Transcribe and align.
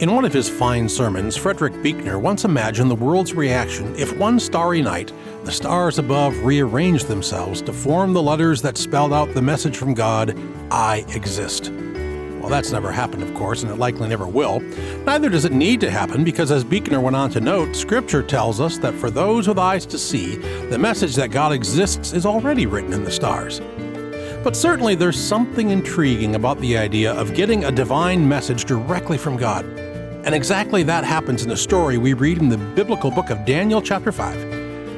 In 0.00 0.12
one 0.12 0.24
of 0.24 0.32
his 0.32 0.48
fine 0.48 0.88
sermons, 0.88 1.36
Frederick 1.36 1.72
Buechner 1.80 2.18
once 2.18 2.44
imagined 2.44 2.90
the 2.90 2.96
world's 2.96 3.32
reaction 3.32 3.94
if 3.94 4.16
one 4.18 4.40
starry 4.40 4.82
night 4.82 5.12
the 5.44 5.52
stars 5.52 6.00
above 6.00 6.36
rearranged 6.44 7.06
themselves 7.06 7.62
to 7.62 7.72
form 7.72 8.12
the 8.12 8.20
letters 8.20 8.60
that 8.62 8.76
spelled 8.76 9.12
out 9.12 9.32
the 9.34 9.40
message 9.40 9.76
from 9.76 9.94
God, 9.94 10.36
I 10.68 11.04
exist. 11.14 11.70
Well, 11.70 12.48
that's 12.48 12.72
never 12.72 12.90
happened, 12.90 13.22
of 13.22 13.32
course, 13.34 13.62
and 13.62 13.70
it 13.70 13.76
likely 13.76 14.08
never 14.08 14.26
will. 14.26 14.58
Neither 15.04 15.28
does 15.28 15.44
it 15.44 15.52
need 15.52 15.80
to 15.82 15.92
happen 15.92 16.24
because, 16.24 16.50
as 16.50 16.64
Buechner 16.64 17.00
went 17.00 17.14
on 17.14 17.30
to 17.30 17.40
note, 17.40 17.76
Scripture 17.76 18.22
tells 18.22 18.60
us 18.60 18.78
that 18.78 18.94
for 18.94 19.10
those 19.10 19.46
with 19.46 19.60
eyes 19.60 19.86
to 19.86 19.96
see, 19.96 20.36
the 20.70 20.78
message 20.78 21.14
that 21.14 21.30
God 21.30 21.52
exists 21.52 22.12
is 22.12 22.26
already 22.26 22.66
written 22.66 22.92
in 22.92 23.04
the 23.04 23.12
stars. 23.12 23.60
But 24.44 24.54
certainly 24.54 24.94
there's 24.94 25.18
something 25.18 25.70
intriguing 25.70 26.34
about 26.34 26.60
the 26.60 26.76
idea 26.76 27.14
of 27.14 27.34
getting 27.34 27.64
a 27.64 27.72
divine 27.72 28.28
message 28.28 28.66
directly 28.66 29.16
from 29.16 29.38
God. 29.38 29.64
And 30.24 30.34
exactly 30.34 30.82
that 30.82 31.02
happens 31.02 31.42
in 31.42 31.48
the 31.48 31.56
story 31.56 31.96
we 31.96 32.12
read 32.12 32.36
in 32.36 32.50
the 32.50 32.58
biblical 32.58 33.10
book 33.10 33.30
of 33.30 33.46
Daniel, 33.46 33.80
chapter 33.80 34.12
5. 34.12 34.34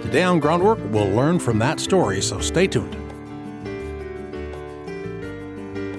Today 0.02 0.24
on 0.24 0.40
Groundwork, 0.40 0.80
we'll 0.90 1.10
learn 1.10 1.38
from 1.38 1.60
that 1.60 1.78
story, 1.78 2.20
so 2.20 2.40
stay 2.40 2.66
tuned. 2.66 3.05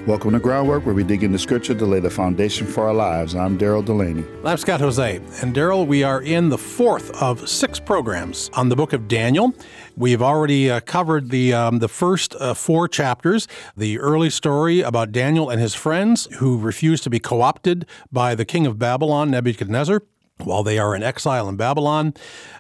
Welcome 0.08 0.32
to 0.32 0.40
Groundwork, 0.40 0.86
where 0.86 0.96
we 0.96 1.04
dig 1.04 1.26
into 1.26 1.38
Scripture 1.38 1.76
to 1.76 1.86
lay 1.86 2.00
the 2.00 2.10
foundation 2.10 2.66
for 2.66 2.88
our 2.88 2.94
lives. 2.94 3.36
I'm 3.36 3.58
Daryl 3.58 3.84
Delaney. 3.84 4.24
I'm 4.46 4.56
Scott 4.56 4.80
Hoezee. 4.80 5.44
And 5.44 5.54
Daryl, 5.54 5.86
we 5.86 6.02
are 6.02 6.22
in 6.22 6.48
the 6.48 6.58
fourth 6.58 7.12
of 7.22 7.50
six 7.50 7.78
programs 7.78 8.50
on 8.54 8.70
the 8.70 8.78
book 8.78 8.94
of 8.94 9.10
Daniel. 9.10 9.54
We've 9.98 10.22
already 10.22 10.72
uh, 10.72 10.80
covered 10.80 11.30
the, 11.30 11.54
um, 11.54 11.80
the 11.80 11.90
first 11.90 12.36
uh, 12.36 12.54
four 12.54 12.88
chapters 12.88 13.50
the 13.76 14.00
early 14.00 14.30
story 14.30 14.80
about 14.80 15.12
Daniel 15.12 15.50
and 15.50 15.60
his 15.60 15.76
friends 15.76 16.30
who 16.38 16.58
refused 16.58 17.04
to 17.04 17.10
be 17.10 17.20
co 17.20 17.42
opted 17.42 17.86
by 18.10 18.34
the 18.34 18.46
king 18.46 18.66
of 18.66 18.80
Babylon, 18.80 19.30
Nebuchadnezzar 19.30 20.04
while 20.44 20.64
they 20.64 20.78
are 20.78 20.96
in 20.96 21.04
exile 21.04 21.50
in 21.50 21.56
Babylon. 21.56 22.14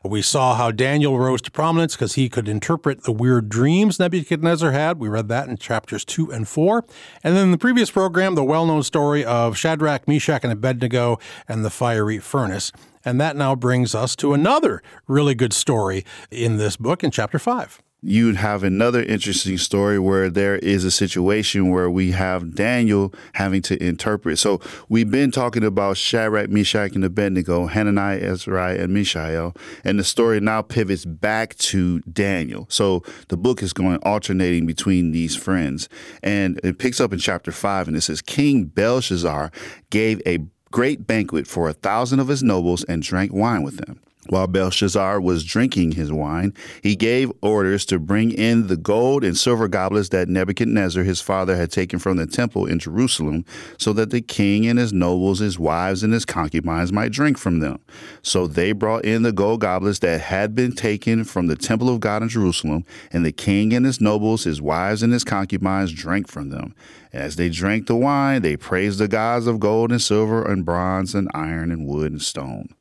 We 0.03 0.22
saw 0.22 0.56
how 0.56 0.72
Daniel 0.72 1.20
rose 1.20 1.42
to 1.44 1.52
prominence 1.52 1.95
because 1.95 2.16
he 2.16 2.30
could 2.30 2.47
interpret 2.47 3.03
the 3.03 3.11
weird 3.11 3.50
dreams 3.50 4.00
Nebuchadnezzar 4.00 4.72
had. 4.72 5.00
We 5.00 5.09
read 5.09 5.28
that 5.30 5.47
in 5.47 5.58
chapters 5.58 6.03
2 6.06 6.31
and 6.31 6.47
4. 6.47 6.86
And 7.23 7.36
then 7.36 7.45
in 7.45 7.52
the 7.52 7.58
previous 7.58 7.92
program, 7.92 8.36
the 8.36 8.44
well 8.44 8.66
known 8.66 8.84
story 8.84 9.23
of 9.23 9.58
Shadrach, 9.58 10.08
Meshach, 10.08 10.44
and 10.44 10.53
Abednego 10.53 11.19
and 11.47 11.64
the 11.64 11.69
fiery 11.69 12.19
furnace. 12.19 12.72
And 13.06 13.22
that 13.22 13.36
now 13.36 13.56
brings 13.56 13.95
us 13.95 14.16
to 14.17 14.34
another 14.34 14.81
really 15.08 15.36
good 15.36 15.53
story 15.53 16.03
in 16.30 16.58
this 16.58 16.75
book 16.75 17.03
in 17.03 17.12
chapter 17.12 17.39
5 17.39 17.81
you'd 18.02 18.36
have 18.36 18.64
another 18.64 19.02
interesting 19.02 19.58
story 19.58 19.98
where 19.98 20.30
there 20.30 20.58
is 20.58 20.84
a 20.84 20.92
situation 20.92 21.72
where 21.72 21.90
we 21.90 22.12
have 22.12 22.53
Daniel 22.53 23.14
having 23.34 23.62
to 23.64 23.84
interpret. 23.84 24.38
So 24.38 24.62
we've 24.88 25.09
been 25.09 25.31
talking 25.31 25.64
about 25.64 25.98
Shadrach, 25.98 26.50
Meshach, 26.50 26.94
and 26.94 27.03
Abednego, 27.03 27.66
Hananiah, 27.66 28.20
Azariah, 28.20 28.78
and 28.78 28.94
Mishael, 28.94 29.56
and 29.84 29.98
the 29.98 30.03
story 30.03 30.40
now 30.40 30.62
pivots 30.62 31.06
back 31.06 31.56
to 31.56 32.00
Daniel. 32.02 32.68
So 32.70 33.03
the 33.30 33.38
book 33.38 33.64
is 33.64 33.73
going 33.73 33.98
alternating 34.03 34.68
between 34.68 35.12
these 35.12 35.36
friends, 35.36 35.90
and 36.22 36.59
it 36.64 36.78
picks 36.78 37.00
up 37.00 37.14
in 37.14 37.20
chapter 37.20 37.52
five, 37.52 37.88
and 37.88 37.98
it 37.98 38.02
says 38.02 38.22
King 38.22 38.66
Belshazzar 38.66 39.52
gave 39.90 40.22
a 40.25 40.40
great 40.72 41.08
banquet 41.08 41.48
for 41.48 41.68
a 41.68 41.73
thousand 41.73 42.20
of 42.20 42.28
his 42.28 42.44
nobles 42.44 42.84
and 42.84 43.02
drank 43.02 43.34
wine 43.34 43.64
with 43.64 43.78
them. 43.78 44.02
While 44.30 44.47
Belshazzar 44.47 45.22
was 45.22 45.44
drinking 45.44 45.94
his 45.94 46.11
wine, 46.11 46.53
he 46.83 46.95
gave 46.95 47.31
orders 47.42 47.86
to 47.86 48.00
bring 48.00 48.31
in 48.31 48.67
the 48.67 48.78
gold 48.78 49.23
and 49.23 49.38
silver 49.38 49.67
goblets 49.67 50.09
that 50.09 50.28
Nebuchadnezzar 50.28 51.03
his 51.03 51.22
father 51.22 51.56
had 51.56 51.72
taken 51.72 51.97
from 52.00 52.17
the 52.17 52.28
temple 52.28 52.66
in 52.66 52.80
Jerusalem, 52.80 53.45
so 53.78 53.94
that 53.94 54.09
the 54.09 54.22
king 54.22 54.66
and 54.67 54.78
his 54.78 54.92
nobles, 54.92 55.39
his 55.39 55.58
wives, 55.58 56.03
and 56.03 56.14
his 56.14 56.25
concubines 56.25 56.92
might 56.92 57.11
drink 57.11 57.38
from 57.38 57.59
them. 57.59 57.80
So 58.22 58.47
they 58.47 58.73
brought 58.73 59.06
in 59.06 59.22
the 59.22 59.31
gold 59.31 59.61
goblets 59.61 60.00
that 60.00 60.22
had 60.22 60.56
been 60.56 60.73
taken 60.73 61.23
from 61.23 61.47
the 61.47 61.56
temple 61.56 61.90
of 61.90 62.00
God 62.00 62.22
in 62.22 62.29
Jerusalem, 62.29 62.85
and 63.12 63.25
the 63.25 63.31
king 63.31 63.73
and 63.73 63.85
his 63.85 64.02
nobles, 64.02 64.44
his 64.44 64.62
wives, 64.62 65.03
and 65.03 65.13
his 65.13 65.23
concubines 65.23 65.91
drank 65.91 66.28
from 66.28 66.50
them. 66.50 66.75
As 67.13 67.38
they 67.38 67.50
drank 67.50 67.88
the 67.88 67.96
wine, 67.96 68.41
they 68.41 68.57
praised 68.57 69.00
the 69.00 69.07
gods 69.07 69.47
of 69.47 69.59
gold 69.59 69.91
and 69.91 70.02
silver 70.02 70.44
and 70.44 70.66
bronze 70.66 71.16
and 71.16 71.29
iron 71.34 71.72
and 71.72 71.88
wood 71.88 72.12
and 72.12 72.22
stone. 72.22 72.73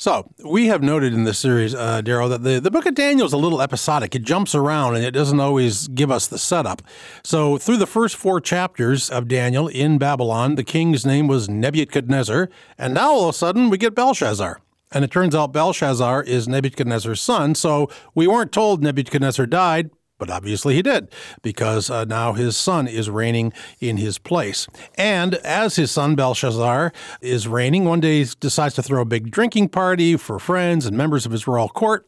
So 0.00 0.30
we 0.44 0.68
have 0.68 0.80
noted 0.80 1.12
in 1.12 1.24
this 1.24 1.40
series, 1.40 1.74
uh, 1.74 2.02
Daryl, 2.02 2.28
that 2.28 2.44
the, 2.44 2.60
the 2.60 2.70
book 2.70 2.86
of 2.86 2.94
Daniel 2.94 3.26
is 3.26 3.32
a 3.32 3.36
little 3.36 3.60
episodic. 3.60 4.14
It 4.14 4.22
jumps 4.22 4.54
around 4.54 4.94
and 4.94 5.04
it 5.04 5.10
doesn't 5.10 5.40
always 5.40 5.88
give 5.88 6.08
us 6.08 6.28
the 6.28 6.38
setup. 6.38 6.82
So 7.24 7.58
through 7.58 7.78
the 7.78 7.86
first 7.86 8.14
four 8.14 8.40
chapters 8.40 9.10
of 9.10 9.26
Daniel 9.26 9.66
in 9.66 9.98
Babylon, 9.98 10.54
the 10.54 10.62
king's 10.62 11.04
name 11.04 11.26
was 11.26 11.48
Nebuchadnezzar, 11.48 12.48
and 12.78 12.94
now 12.94 13.10
all 13.10 13.28
of 13.28 13.34
a 13.34 13.38
sudden 13.38 13.70
we 13.70 13.76
get 13.76 13.96
Belshazzar. 13.96 14.60
And 14.92 15.04
it 15.04 15.10
turns 15.10 15.34
out 15.34 15.52
Belshazzar 15.52 16.22
is 16.22 16.46
Nebuchadnezzar's 16.46 17.20
son. 17.20 17.56
So 17.56 17.90
we 18.14 18.28
weren't 18.28 18.52
told 18.52 18.84
Nebuchadnezzar 18.84 19.46
died, 19.46 19.90
but 20.18 20.30
obviously 20.30 20.74
he 20.74 20.82
did, 20.82 21.08
because 21.42 21.90
uh, 21.90 22.04
now 22.04 22.32
his 22.32 22.56
son 22.56 22.86
is 22.86 23.08
reigning 23.08 23.52
in 23.80 23.96
his 23.96 24.18
place. 24.18 24.66
And 24.96 25.34
as 25.36 25.76
his 25.76 25.90
son 25.90 26.14
Belshazzar 26.14 26.92
is 27.20 27.48
reigning, 27.48 27.84
one 27.84 28.00
day 28.00 28.24
he 28.24 28.30
decides 28.40 28.74
to 28.74 28.82
throw 28.82 29.02
a 29.02 29.06
big 29.06 29.30
drinking 29.30 29.70
party 29.70 30.16
for 30.16 30.38
friends 30.38 30.86
and 30.86 30.96
members 30.96 31.24
of 31.24 31.32
his 31.32 31.46
royal 31.46 31.68
court. 31.68 32.06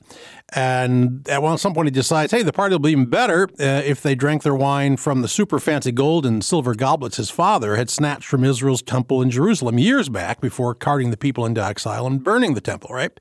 And 0.52 1.28
at 1.28 1.40
some 1.58 1.74
point 1.74 1.86
he 1.86 1.92
decides, 1.92 2.32
hey, 2.32 2.42
the 2.42 2.52
party 2.52 2.74
will 2.74 2.80
be 2.80 2.90
even 2.90 3.06
better 3.06 3.48
uh, 3.60 3.82
if 3.84 4.02
they 4.02 4.14
drank 4.14 4.42
their 4.42 4.54
wine 4.54 4.96
from 4.96 5.22
the 5.22 5.28
super 5.28 5.60
fancy 5.60 5.92
gold 5.92 6.26
and 6.26 6.44
silver 6.44 6.74
goblets 6.74 7.16
his 7.18 7.30
father 7.30 7.76
had 7.76 7.88
snatched 7.88 8.26
from 8.26 8.42
Israel's 8.44 8.82
temple 8.82 9.22
in 9.22 9.30
Jerusalem 9.30 9.78
years 9.78 10.08
back 10.08 10.40
before 10.40 10.74
carting 10.74 11.10
the 11.10 11.16
people 11.16 11.46
into 11.46 11.64
exile 11.64 12.06
and 12.06 12.24
burning 12.24 12.54
the 12.54 12.60
temple, 12.60 12.90
right? 12.92 13.18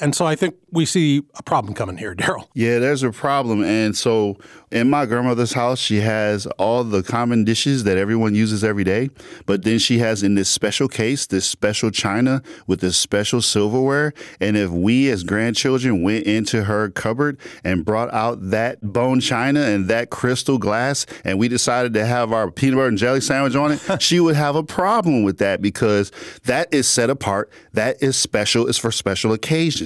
And 0.00 0.14
so 0.14 0.24
I 0.24 0.36
think 0.36 0.56
we 0.70 0.86
see 0.86 1.22
a 1.34 1.42
problem 1.42 1.74
coming 1.74 1.98
here, 1.98 2.14
Daryl. 2.16 2.48
Yeah, 2.54 2.78
there's 2.78 3.02
a 3.02 3.10
problem. 3.10 3.62
And 3.62 3.96
so 3.96 4.36
in 4.70 4.88
my 4.88 5.04
grandmother's 5.04 5.52
house, 5.52 5.78
she 5.78 6.00
has 6.00 6.46
all 6.58 6.82
the 6.82 7.02
common 7.02 7.44
dishes 7.44 7.84
that 7.84 7.98
everyone 7.98 8.34
uses 8.34 8.64
every 8.64 8.84
day. 8.84 9.10
But 9.44 9.64
then 9.64 9.78
she 9.78 9.98
has 9.98 10.22
in 10.22 10.34
this 10.34 10.48
special 10.48 10.88
case, 10.88 11.26
this 11.26 11.44
special 11.44 11.90
china 11.90 12.42
with 12.66 12.80
this 12.80 12.96
special 12.96 13.42
silverware. 13.42 14.14
And 14.40 14.56
if 14.56 14.70
we 14.70 15.10
as 15.10 15.24
grandchildren 15.24 16.02
went 16.02 16.24
into 16.24 16.64
her 16.64 16.88
cupboard 16.88 17.38
and 17.62 17.84
brought 17.84 18.12
out 18.14 18.38
that 18.50 18.80
bone 18.80 19.20
china 19.20 19.60
and 19.60 19.88
that 19.88 20.08
crystal 20.08 20.56
glass 20.56 21.04
and 21.22 21.38
we 21.38 21.48
decided 21.48 21.92
to 21.94 22.06
have 22.06 22.32
our 22.32 22.50
peanut 22.50 22.76
butter 22.76 22.88
and 22.88 22.98
jelly 22.98 23.20
sandwich 23.20 23.54
on 23.54 23.72
it, 23.72 24.00
she 24.02 24.20
would 24.20 24.36
have 24.36 24.56
a 24.56 24.62
problem 24.62 25.22
with 25.22 25.36
that 25.38 25.60
because 25.60 26.10
that 26.44 26.72
is 26.72 26.88
set 26.88 27.10
apart. 27.10 27.50
That 27.74 28.02
is 28.02 28.16
special. 28.16 28.68
It's 28.68 28.78
for 28.78 28.90
special 28.90 29.32
occasions. 29.32 29.81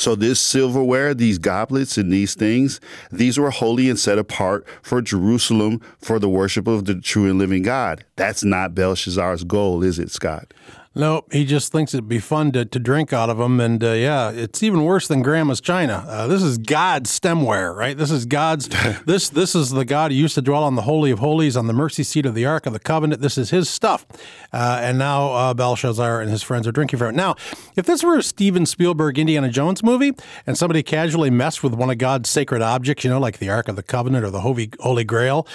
So, 0.00 0.14
this 0.14 0.40
silverware, 0.40 1.12
these 1.12 1.36
goblets, 1.36 1.98
and 1.98 2.10
these 2.10 2.34
things, 2.34 2.80
these 3.12 3.38
were 3.38 3.50
holy 3.50 3.90
and 3.90 3.98
set 3.98 4.16
apart 4.16 4.66
for 4.80 5.02
Jerusalem 5.02 5.82
for 5.98 6.18
the 6.18 6.26
worship 6.26 6.66
of 6.66 6.86
the 6.86 6.94
true 6.94 7.28
and 7.28 7.38
living 7.38 7.62
God. 7.62 8.06
That's 8.16 8.42
not 8.42 8.74
Belshazzar's 8.74 9.44
goal, 9.44 9.82
is 9.82 9.98
it, 9.98 10.10
Scott? 10.10 10.54
No, 10.92 11.24
he 11.30 11.44
just 11.44 11.70
thinks 11.70 11.94
it'd 11.94 12.08
be 12.08 12.18
fun 12.18 12.50
to, 12.50 12.64
to 12.64 12.78
drink 12.80 13.12
out 13.12 13.30
of 13.30 13.38
them. 13.38 13.60
And 13.60 13.82
uh, 13.82 13.92
yeah, 13.92 14.30
it's 14.30 14.60
even 14.60 14.82
worse 14.84 15.06
than 15.06 15.22
Grandma's 15.22 15.60
China. 15.60 16.04
Uh, 16.08 16.26
this 16.26 16.42
is 16.42 16.58
God's 16.58 17.16
stemware, 17.16 17.72
right? 17.72 17.96
This 17.96 18.10
is 18.10 18.26
God's. 18.26 18.68
this 19.06 19.28
this 19.28 19.54
is 19.54 19.70
the 19.70 19.84
God 19.84 20.10
who 20.10 20.16
used 20.16 20.34
to 20.34 20.42
dwell 20.42 20.64
on 20.64 20.74
the 20.74 20.82
Holy 20.82 21.12
of 21.12 21.20
Holies 21.20 21.56
on 21.56 21.68
the 21.68 21.72
mercy 21.72 22.02
seat 22.02 22.26
of 22.26 22.34
the 22.34 22.44
Ark 22.44 22.66
of 22.66 22.72
the 22.72 22.80
Covenant. 22.80 23.22
This 23.22 23.38
is 23.38 23.50
his 23.50 23.68
stuff. 23.68 24.04
Uh, 24.52 24.80
and 24.82 24.98
now 24.98 25.28
uh, 25.28 25.54
Belshazzar 25.54 26.20
and 26.20 26.28
his 26.28 26.42
friends 26.42 26.66
are 26.66 26.72
drinking 26.72 26.98
from 26.98 27.10
it. 27.10 27.14
Now, 27.14 27.36
if 27.76 27.86
this 27.86 28.02
were 28.02 28.18
a 28.18 28.22
Steven 28.22 28.66
Spielberg 28.66 29.16
Indiana 29.16 29.48
Jones 29.48 29.84
movie 29.84 30.12
and 30.44 30.58
somebody 30.58 30.82
casually 30.82 31.30
messed 31.30 31.62
with 31.62 31.72
one 31.72 31.90
of 31.90 31.98
God's 31.98 32.28
sacred 32.28 32.62
objects, 32.62 33.04
you 33.04 33.10
know, 33.10 33.20
like 33.20 33.38
the 33.38 33.48
Ark 33.48 33.68
of 33.68 33.76
the 33.76 33.84
Covenant 33.84 34.24
or 34.24 34.30
the 34.30 34.40
Holy, 34.40 34.70
Holy 34.80 35.04
Grail, 35.04 35.46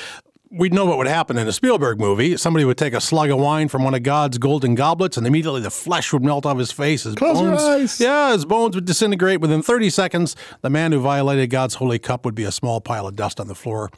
we'd 0.56 0.74
know 0.74 0.86
what 0.86 0.98
would 0.98 1.08
happen 1.08 1.38
in 1.38 1.48
a 1.48 1.52
Spielberg 1.52 2.00
movie. 2.00 2.38
Somebody 2.38 2.66
would 2.66 2.78
take 2.78 2.94
a 2.94 3.02
slug 3.02 3.30
of 3.30 3.38
wine 3.38 3.68
from 3.68 3.84
one 3.84 3.94
of 3.94 4.04
God's 4.04 4.38
golden 4.38 4.74
goblets, 4.74 5.18
and 5.18 5.28
immediately 5.28 5.62
the 5.62 5.70
flesh 5.70 6.14
would 6.14 6.24
melt 6.24 6.46
off 6.46 6.58
his 6.58 6.72
face. 6.72 7.04
His 7.04 7.16
Close 7.16 7.40
bones, 7.40 8.00
yeah, 8.00 8.32
his 8.32 8.46
bones 8.46 8.76
would 8.76 8.86
disintegrate 8.86 9.42
within 9.42 9.62
30 9.62 9.90
seconds. 9.90 10.36
The 10.62 10.70
man 10.70 10.92
who 10.92 11.00
violated 11.02 11.50
God's 11.50 11.76
holy 11.76 12.00
cup 12.00 12.26
would 12.26 12.36
be 12.36 12.46
a 12.46 12.52
small 12.52 12.80
pile 12.80 13.08
of 13.08 13.16
dust 13.16 13.40
on 13.40 13.48
the 13.48 13.56
floor. 13.56 13.92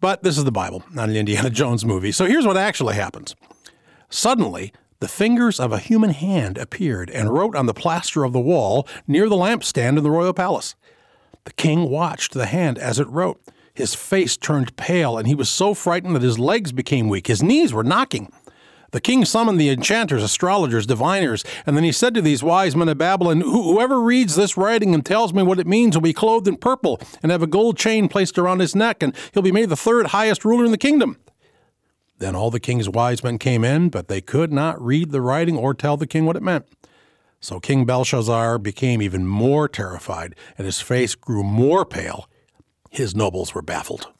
But 0.00 0.22
this 0.22 0.38
is 0.38 0.44
the 0.44 0.52
Bible, 0.52 0.84
not 0.92 1.08
an 1.08 1.16
Indiana 1.16 1.50
Jones 1.50 1.84
movie. 1.84 2.12
So 2.12 2.26
here's 2.26 2.46
what 2.46 2.56
actually 2.56 2.94
happens. 2.94 3.34
Suddenly, 4.08 4.72
the 5.00 5.08
fingers 5.08 5.58
of 5.58 5.72
a 5.72 5.78
human 5.78 6.10
hand 6.10 6.58
appeared 6.58 7.10
and 7.10 7.32
wrote 7.32 7.56
on 7.56 7.66
the 7.66 7.74
plaster 7.74 8.24
of 8.24 8.32
the 8.32 8.40
wall 8.40 8.86
near 9.06 9.28
the 9.28 9.36
lampstand 9.36 9.98
in 9.98 10.04
the 10.04 10.10
royal 10.10 10.32
palace. 10.32 10.74
The 11.44 11.52
king 11.52 11.90
watched 11.90 12.32
the 12.32 12.46
hand 12.46 12.78
as 12.78 12.98
it 12.98 13.08
wrote. 13.08 13.40
His 13.76 13.94
face 13.94 14.38
turned 14.38 14.74
pale, 14.76 15.18
and 15.18 15.28
he 15.28 15.34
was 15.34 15.50
so 15.50 15.74
frightened 15.74 16.16
that 16.16 16.22
his 16.22 16.38
legs 16.38 16.72
became 16.72 17.08
weak. 17.08 17.26
His 17.26 17.42
knees 17.42 17.74
were 17.74 17.84
knocking. 17.84 18.32
The 18.92 19.02
king 19.02 19.26
summoned 19.26 19.60
the 19.60 19.68
enchanters, 19.68 20.22
astrologers, 20.22 20.86
diviners, 20.86 21.44
and 21.66 21.76
then 21.76 21.84
he 21.84 21.92
said 21.92 22.14
to 22.14 22.22
these 22.22 22.42
wise 22.42 22.74
men 22.74 22.88
of 22.88 22.96
Babylon, 22.96 23.42
Whoever 23.42 24.00
reads 24.00 24.34
this 24.34 24.56
writing 24.56 24.94
and 24.94 25.04
tells 25.04 25.34
me 25.34 25.42
what 25.42 25.58
it 25.58 25.66
means 25.66 25.94
will 25.94 26.00
be 26.00 26.14
clothed 26.14 26.48
in 26.48 26.56
purple 26.56 26.98
and 27.22 27.30
have 27.30 27.42
a 27.42 27.46
gold 27.46 27.76
chain 27.76 28.08
placed 28.08 28.38
around 28.38 28.60
his 28.60 28.74
neck, 28.74 29.02
and 29.02 29.14
he'll 29.34 29.42
be 29.42 29.52
made 29.52 29.68
the 29.68 29.76
third 29.76 30.06
highest 30.06 30.44
ruler 30.44 30.64
in 30.64 30.70
the 30.70 30.78
kingdom. 30.78 31.18
Then 32.18 32.34
all 32.34 32.50
the 32.50 32.60
king's 32.60 32.88
wise 32.88 33.22
men 33.22 33.36
came 33.36 33.62
in, 33.62 33.90
but 33.90 34.08
they 34.08 34.22
could 34.22 34.52
not 34.52 34.80
read 34.80 35.10
the 35.10 35.20
writing 35.20 35.58
or 35.58 35.74
tell 35.74 35.98
the 35.98 36.06
king 36.06 36.24
what 36.24 36.36
it 36.36 36.42
meant. 36.42 36.64
So 37.40 37.60
King 37.60 37.84
Belshazzar 37.84 38.58
became 38.58 39.02
even 39.02 39.26
more 39.26 39.68
terrified, 39.68 40.34
and 40.56 40.64
his 40.64 40.80
face 40.80 41.14
grew 41.14 41.42
more 41.42 41.84
pale. 41.84 42.26
His 42.90 43.14
nobles 43.14 43.54
were 43.54 43.62
baffled. 43.62 44.12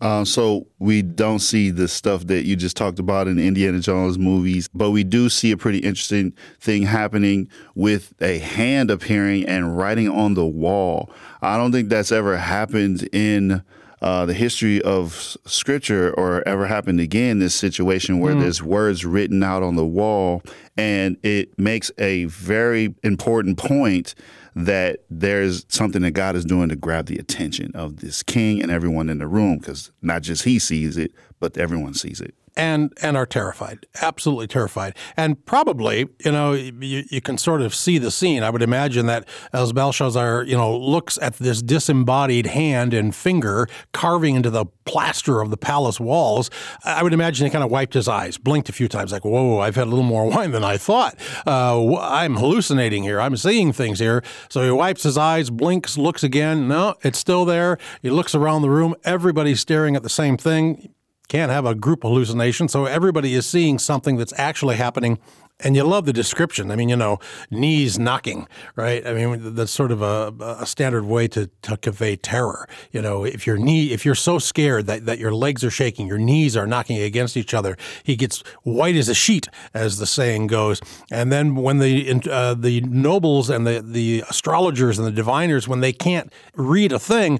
Uh, 0.00 0.24
so 0.24 0.66
we 0.78 1.02
don't 1.02 1.38
see 1.38 1.70
the 1.70 1.88
stuff 1.88 2.26
that 2.26 2.44
you 2.44 2.56
just 2.56 2.76
talked 2.76 2.98
about 2.98 3.28
in 3.28 3.38
Indiana 3.38 3.78
Jones 3.78 4.18
movies, 4.18 4.68
but 4.74 4.90
we 4.90 5.04
do 5.04 5.28
see 5.28 5.50
a 5.50 5.56
pretty 5.56 5.78
interesting 5.78 6.34
thing 6.60 6.82
happening 6.82 7.48
with 7.74 8.12
a 8.20 8.38
hand 8.38 8.90
appearing 8.90 9.46
and 9.46 9.76
writing 9.78 10.08
on 10.08 10.34
the 10.34 10.44
wall. 10.44 11.10
I 11.40 11.56
don't 11.56 11.72
think 11.72 11.88
that's 11.88 12.12
ever 12.12 12.36
happened 12.36 13.08
in 13.12 13.62
uh, 14.02 14.26
the 14.26 14.34
history 14.34 14.82
of 14.82 15.38
scripture 15.46 16.12
or 16.12 16.46
ever 16.46 16.66
happened 16.66 17.00
again 17.00 17.38
this 17.38 17.54
situation 17.54 18.20
where 18.20 18.34
mm. 18.34 18.40
there's 18.40 18.62
words 18.62 19.06
written 19.06 19.42
out 19.42 19.62
on 19.62 19.76
the 19.76 19.86
wall 19.86 20.42
and 20.76 21.16
it 21.22 21.58
makes 21.58 21.90
a 21.96 22.24
very 22.26 22.94
important 23.02 23.56
point 23.56 24.14
that 24.54 25.00
there's 25.10 25.66
something 25.68 26.02
that 26.02 26.12
God 26.12 26.36
is 26.36 26.44
doing 26.44 26.68
to 26.68 26.76
grab 26.76 27.06
the 27.06 27.18
attention 27.18 27.72
of 27.74 27.96
this 27.96 28.22
king 28.22 28.62
and 28.62 28.70
everyone 28.70 29.08
in 29.08 29.18
the 29.18 29.26
room 29.26 29.58
because 29.58 29.90
not 30.00 30.22
just 30.22 30.44
he 30.44 30.58
sees 30.58 30.96
it, 30.96 31.12
but 31.40 31.56
everyone 31.58 31.94
sees 31.94 32.20
it 32.20 32.34
and 32.56 32.92
and 33.02 33.16
are 33.16 33.26
terrified, 33.26 33.86
absolutely 34.00 34.46
terrified, 34.46 34.96
and 35.16 35.44
probably 35.46 36.08
you 36.24 36.32
know 36.32 36.52
you, 36.52 37.04
you 37.08 37.20
can 37.20 37.38
sort 37.38 37.62
of 37.62 37.74
see 37.74 37.98
the 37.98 38.10
scene. 38.10 38.42
I 38.42 38.50
would 38.50 38.62
imagine 38.62 39.06
that 39.06 39.26
as 39.52 39.72
Belshazzar 39.72 40.44
you 40.44 40.56
know 40.56 40.76
looks 40.76 41.18
at 41.20 41.34
this 41.34 41.62
disembodied 41.62 42.46
hand 42.46 42.94
and 42.94 43.14
finger 43.14 43.68
carving 43.92 44.34
into 44.34 44.50
the 44.50 44.66
plaster 44.84 45.40
of 45.40 45.50
the 45.50 45.56
palace 45.56 45.98
walls, 45.98 46.50
I 46.84 47.02
would 47.02 47.12
imagine 47.12 47.46
he 47.46 47.50
kind 47.50 47.64
of 47.64 47.70
wiped 47.70 47.94
his 47.94 48.08
eyes, 48.08 48.36
blinked 48.36 48.68
a 48.68 48.72
few 48.72 48.88
times, 48.88 49.12
like 49.12 49.24
whoa, 49.24 49.58
I've 49.58 49.76
had 49.76 49.84
a 49.84 49.90
little 49.90 50.04
more 50.04 50.26
wine 50.30 50.52
than 50.52 50.64
I 50.64 50.76
thought. 50.76 51.16
Uh, 51.46 51.96
I'm 51.98 52.36
hallucinating 52.36 53.02
here. 53.02 53.20
I'm 53.20 53.36
seeing 53.36 53.72
things 53.72 53.98
here. 53.98 54.22
So 54.48 54.62
he 54.62 54.70
wipes 54.70 55.02
his 55.02 55.18
eyes, 55.18 55.50
blinks, 55.50 55.98
looks 55.98 56.22
again. 56.22 56.68
No, 56.68 56.94
it's 57.02 57.18
still 57.18 57.44
there. 57.44 57.78
He 58.02 58.10
looks 58.10 58.34
around 58.34 58.62
the 58.62 58.70
room. 58.70 58.94
Everybody's 59.04 59.60
staring 59.60 59.96
at 59.96 60.02
the 60.02 60.08
same 60.08 60.36
thing 60.36 60.90
can't 61.28 61.50
have 61.50 61.66
a 61.66 61.74
group 61.74 62.02
hallucination. 62.02 62.68
So 62.68 62.84
everybody 62.86 63.34
is 63.34 63.46
seeing 63.46 63.78
something 63.78 64.16
that's 64.16 64.32
actually 64.36 64.76
happening. 64.76 65.18
And 65.60 65.76
you 65.76 65.84
love 65.84 66.04
the 66.04 66.12
description. 66.12 66.72
I 66.72 66.76
mean, 66.76 66.88
you 66.88 66.96
know, 66.96 67.20
knees 67.48 67.96
knocking, 67.96 68.48
right? 68.74 69.06
I 69.06 69.14
mean, 69.14 69.54
that's 69.54 69.70
sort 69.70 69.92
of 69.92 70.02
a, 70.02 70.34
a 70.40 70.66
standard 70.66 71.04
way 71.04 71.28
to, 71.28 71.48
to 71.62 71.76
convey 71.76 72.16
terror. 72.16 72.68
You 72.90 73.00
know, 73.00 73.24
if 73.24 73.46
your 73.46 73.56
knee, 73.56 73.92
if 73.92 74.04
you're 74.04 74.16
so 74.16 74.40
scared 74.40 74.88
that, 74.88 75.06
that 75.06 75.20
your 75.20 75.32
legs 75.32 75.62
are 75.62 75.70
shaking, 75.70 76.08
your 76.08 76.18
knees 76.18 76.56
are 76.56 76.66
knocking 76.66 76.98
against 76.98 77.36
each 77.36 77.54
other, 77.54 77.76
he 78.02 78.16
gets 78.16 78.42
white 78.64 78.96
as 78.96 79.08
a 79.08 79.14
sheet, 79.14 79.48
as 79.72 79.98
the 79.98 80.06
saying 80.06 80.48
goes. 80.48 80.80
And 81.12 81.30
then 81.30 81.54
when 81.54 81.78
the 81.78 82.20
uh, 82.28 82.54
the 82.54 82.80
nobles 82.80 83.48
and 83.48 83.64
the 83.64 83.80
the 83.80 84.24
astrologers 84.28 84.98
and 84.98 85.06
the 85.06 85.12
diviners, 85.12 85.68
when 85.68 85.80
they 85.80 85.92
can't 85.92 86.32
read 86.56 86.90
a 86.90 86.98
thing, 86.98 87.38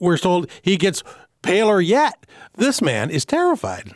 we're 0.00 0.18
told 0.18 0.48
he 0.62 0.76
gets 0.76 1.02
paler 1.42 1.80
yet. 1.80 2.26
This 2.56 2.80
man 2.80 3.10
is 3.10 3.24
terrified. 3.24 3.92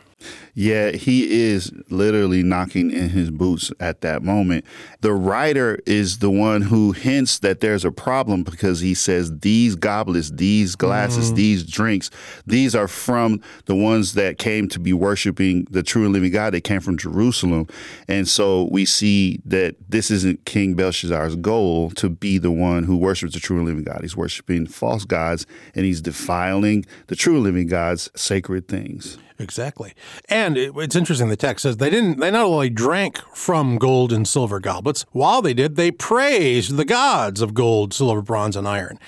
Yeah, 0.53 0.91
he 0.91 1.43
is 1.43 1.71
literally 1.89 2.43
knocking 2.43 2.91
in 2.91 3.09
his 3.09 3.31
boots 3.31 3.71
at 3.79 4.01
that 4.01 4.21
moment. 4.21 4.65
The 5.01 5.13
writer 5.13 5.79
is 5.85 6.19
the 6.19 6.29
one 6.29 6.61
who 6.63 6.91
hints 6.91 7.39
that 7.39 7.61
there's 7.61 7.85
a 7.85 7.91
problem 7.91 8.43
because 8.43 8.81
he 8.81 8.93
says 8.93 9.39
these 9.39 9.75
goblets, 9.75 10.31
these 10.31 10.75
glasses, 10.75 11.31
mm. 11.31 11.35
these 11.35 11.63
drinks, 11.63 12.09
these 12.45 12.75
are 12.75 12.87
from 12.87 13.41
the 13.65 13.75
ones 13.75 14.13
that 14.15 14.37
came 14.37 14.67
to 14.69 14.79
be 14.79 14.93
worshiping 14.93 15.65
the 15.71 15.83
true 15.83 16.03
and 16.03 16.13
living 16.13 16.31
God. 16.31 16.53
They 16.53 16.61
came 16.61 16.81
from 16.81 16.97
Jerusalem. 16.97 17.67
And 18.07 18.27
so 18.27 18.67
we 18.71 18.85
see 18.85 19.39
that 19.45 19.75
this 19.89 20.11
isn't 20.11 20.45
King 20.45 20.75
Belshazzar's 20.75 21.35
goal 21.37 21.91
to 21.91 22.09
be 22.09 22.37
the 22.37 22.51
one 22.51 22.83
who 22.83 22.97
worships 22.97 23.33
the 23.33 23.39
true 23.39 23.57
and 23.57 23.65
living 23.65 23.83
God. 23.83 23.99
He's 24.01 24.17
worshiping 24.17 24.67
false 24.67 25.05
gods 25.05 25.45
and 25.75 25.85
he's 25.85 26.01
defiling 26.01 26.85
the 27.07 27.15
true 27.15 27.35
and 27.35 27.43
living 27.43 27.67
God's 27.67 28.09
sacred 28.15 28.67
things. 28.67 29.17
Exactly. 29.41 29.93
And 30.29 30.57
it, 30.57 30.73
it's 30.75 30.95
interesting 30.95 31.29
the 31.29 31.35
text 31.35 31.63
says 31.63 31.77
they 31.77 31.89
didn't 31.89 32.19
they 32.19 32.31
not 32.31 32.45
only 32.45 32.69
drank 32.69 33.19
from 33.35 33.77
gold 33.77 34.11
and 34.11 34.27
silver 34.27 34.59
goblets, 34.59 35.05
while 35.11 35.41
they 35.41 35.53
did, 35.53 35.75
they 35.75 35.91
praised 35.91 36.75
the 36.75 36.85
gods 36.85 37.41
of 37.41 37.53
gold, 37.53 37.93
silver, 37.93 38.21
bronze, 38.21 38.55
and 38.55 38.67
iron. 38.67 38.99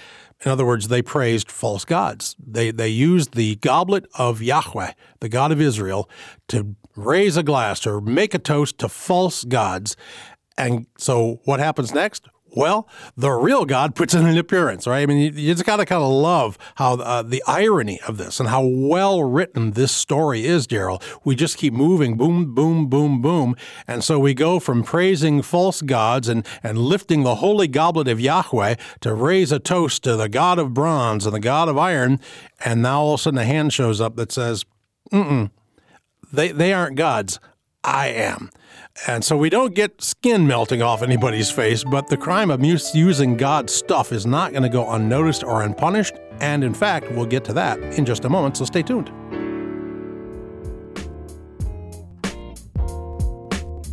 In 0.46 0.52
other 0.52 0.66
words, 0.66 0.90
they 0.90 1.02
praised 1.02 1.50
false 1.50 1.86
gods. 1.86 2.36
They 2.46 2.72
they 2.72 2.90
used 2.90 3.34
the 3.34 3.56
goblet 3.56 4.06
of 4.16 4.42
Yahweh, 4.42 4.94
the 5.20 5.30
God 5.30 5.52
of 5.52 5.62
Israel, 5.62 6.10
to 6.50 6.76
raise 6.96 7.38
a 7.38 7.44
glass 7.44 7.88
or 7.88 8.02
make 8.02 8.34
a 8.34 8.40
toast 8.40 8.78
to 8.80 8.90
false 8.90 9.44
gods. 9.44 9.96
And 10.58 10.88
so 10.98 11.42
what 11.46 11.60
happens 11.60 11.94
next? 11.94 12.28
Well, 12.56 12.88
the 13.18 13.32
real 13.32 13.66
God 13.66 13.96
puts 13.96 14.14
in 14.14 14.28
an 14.28 14.38
appearance, 14.38 14.86
right? 14.86 15.02
I 15.02 15.06
mean, 15.08 15.34
you, 15.36 15.54
just 15.54 15.66
got 15.66 15.78
to 15.78 15.86
kind 15.86 16.04
of 16.04 16.12
love 16.12 16.58
how 16.76 16.96
uh, 16.96 17.24
the 17.24 17.44
irony 17.48 18.00
of 18.08 18.18
this 18.18 18.40
and 18.40 18.48
how 18.48 18.64
well 18.64 19.24
written 19.24 19.72
this 19.72 19.92
story 19.92 20.46
is, 20.46 20.68
Daryl. 20.68 21.02
We 21.24 21.36
just 21.36 21.58
keep 21.58 21.74
moving, 21.74 22.16
boom, 22.16 22.54
boom, 22.54 22.88
boom, 22.88 23.22
boom. 23.22 23.56
And 23.88 24.04
so 24.04 24.20
we 24.20 24.36
go 24.36 24.60
from 24.60 24.84
praising 24.84 25.42
false 25.42 25.82
gods 25.82 26.28
and, 26.28 26.46
and 26.62 26.78
lifting 26.78 27.24
the 27.24 27.36
holy 27.36 27.68
goblet 27.68 28.08
of 28.08 28.20
Yahweh 28.20 28.76
to 29.02 29.14
raise 29.14 29.52
a 29.52 29.60
toast 29.60 30.04
to 30.04 30.16
the 30.16 30.30
God 30.30 30.60
of 30.60 30.76
bronze 30.76 31.26
and 31.26 31.34
the 31.34 31.40
God 31.40 31.70
of 31.70 31.78
iron. 31.78 32.20
And 32.64 32.84
now 32.84 33.02
all 33.02 33.16
of 33.16 33.20
a 33.20 33.24
sudden 33.24 33.40
a 33.40 33.46
hand 33.46 33.74
shows 33.74 34.00
up 34.00 34.16
that 34.18 34.32
says, 34.32 34.66
mm 35.12 35.50
they, 36.32 36.52
they 36.52 36.74
aren't 36.74 36.96
gods. 36.96 37.40
I 37.84 38.08
am. 38.08 38.50
And 39.08 39.26
so 39.26 39.36
we 39.36 39.50
don't 39.50 39.74
get 39.74 40.02
skin 40.02 40.46
melting 40.46 40.82
off 40.82 41.02
anybody's 41.02 41.50
face, 41.50 41.84
but 41.84 42.08
the 42.08 42.18
crime 42.18 42.52
of 42.52 42.64
using 42.64 43.38
God's 43.38 43.74
stuff 43.74 44.12
is 44.12 44.26
not 44.26 44.52
going 44.52 44.64
to 44.64 44.70
go 44.70 44.90
unnoticed 44.92 45.44
or 45.44 45.64
unpunished. 45.64 46.16
And 46.40 46.64
in 46.64 46.74
fact, 46.74 47.12
we'll 47.12 47.26
get 47.26 47.44
to 47.46 47.54
that 47.54 47.80
in 47.80 48.06
just 48.06 48.26
a 48.26 48.30
moment, 48.30 48.58
so 48.58 48.66
stay 48.66 48.84
tuned. 48.84 49.12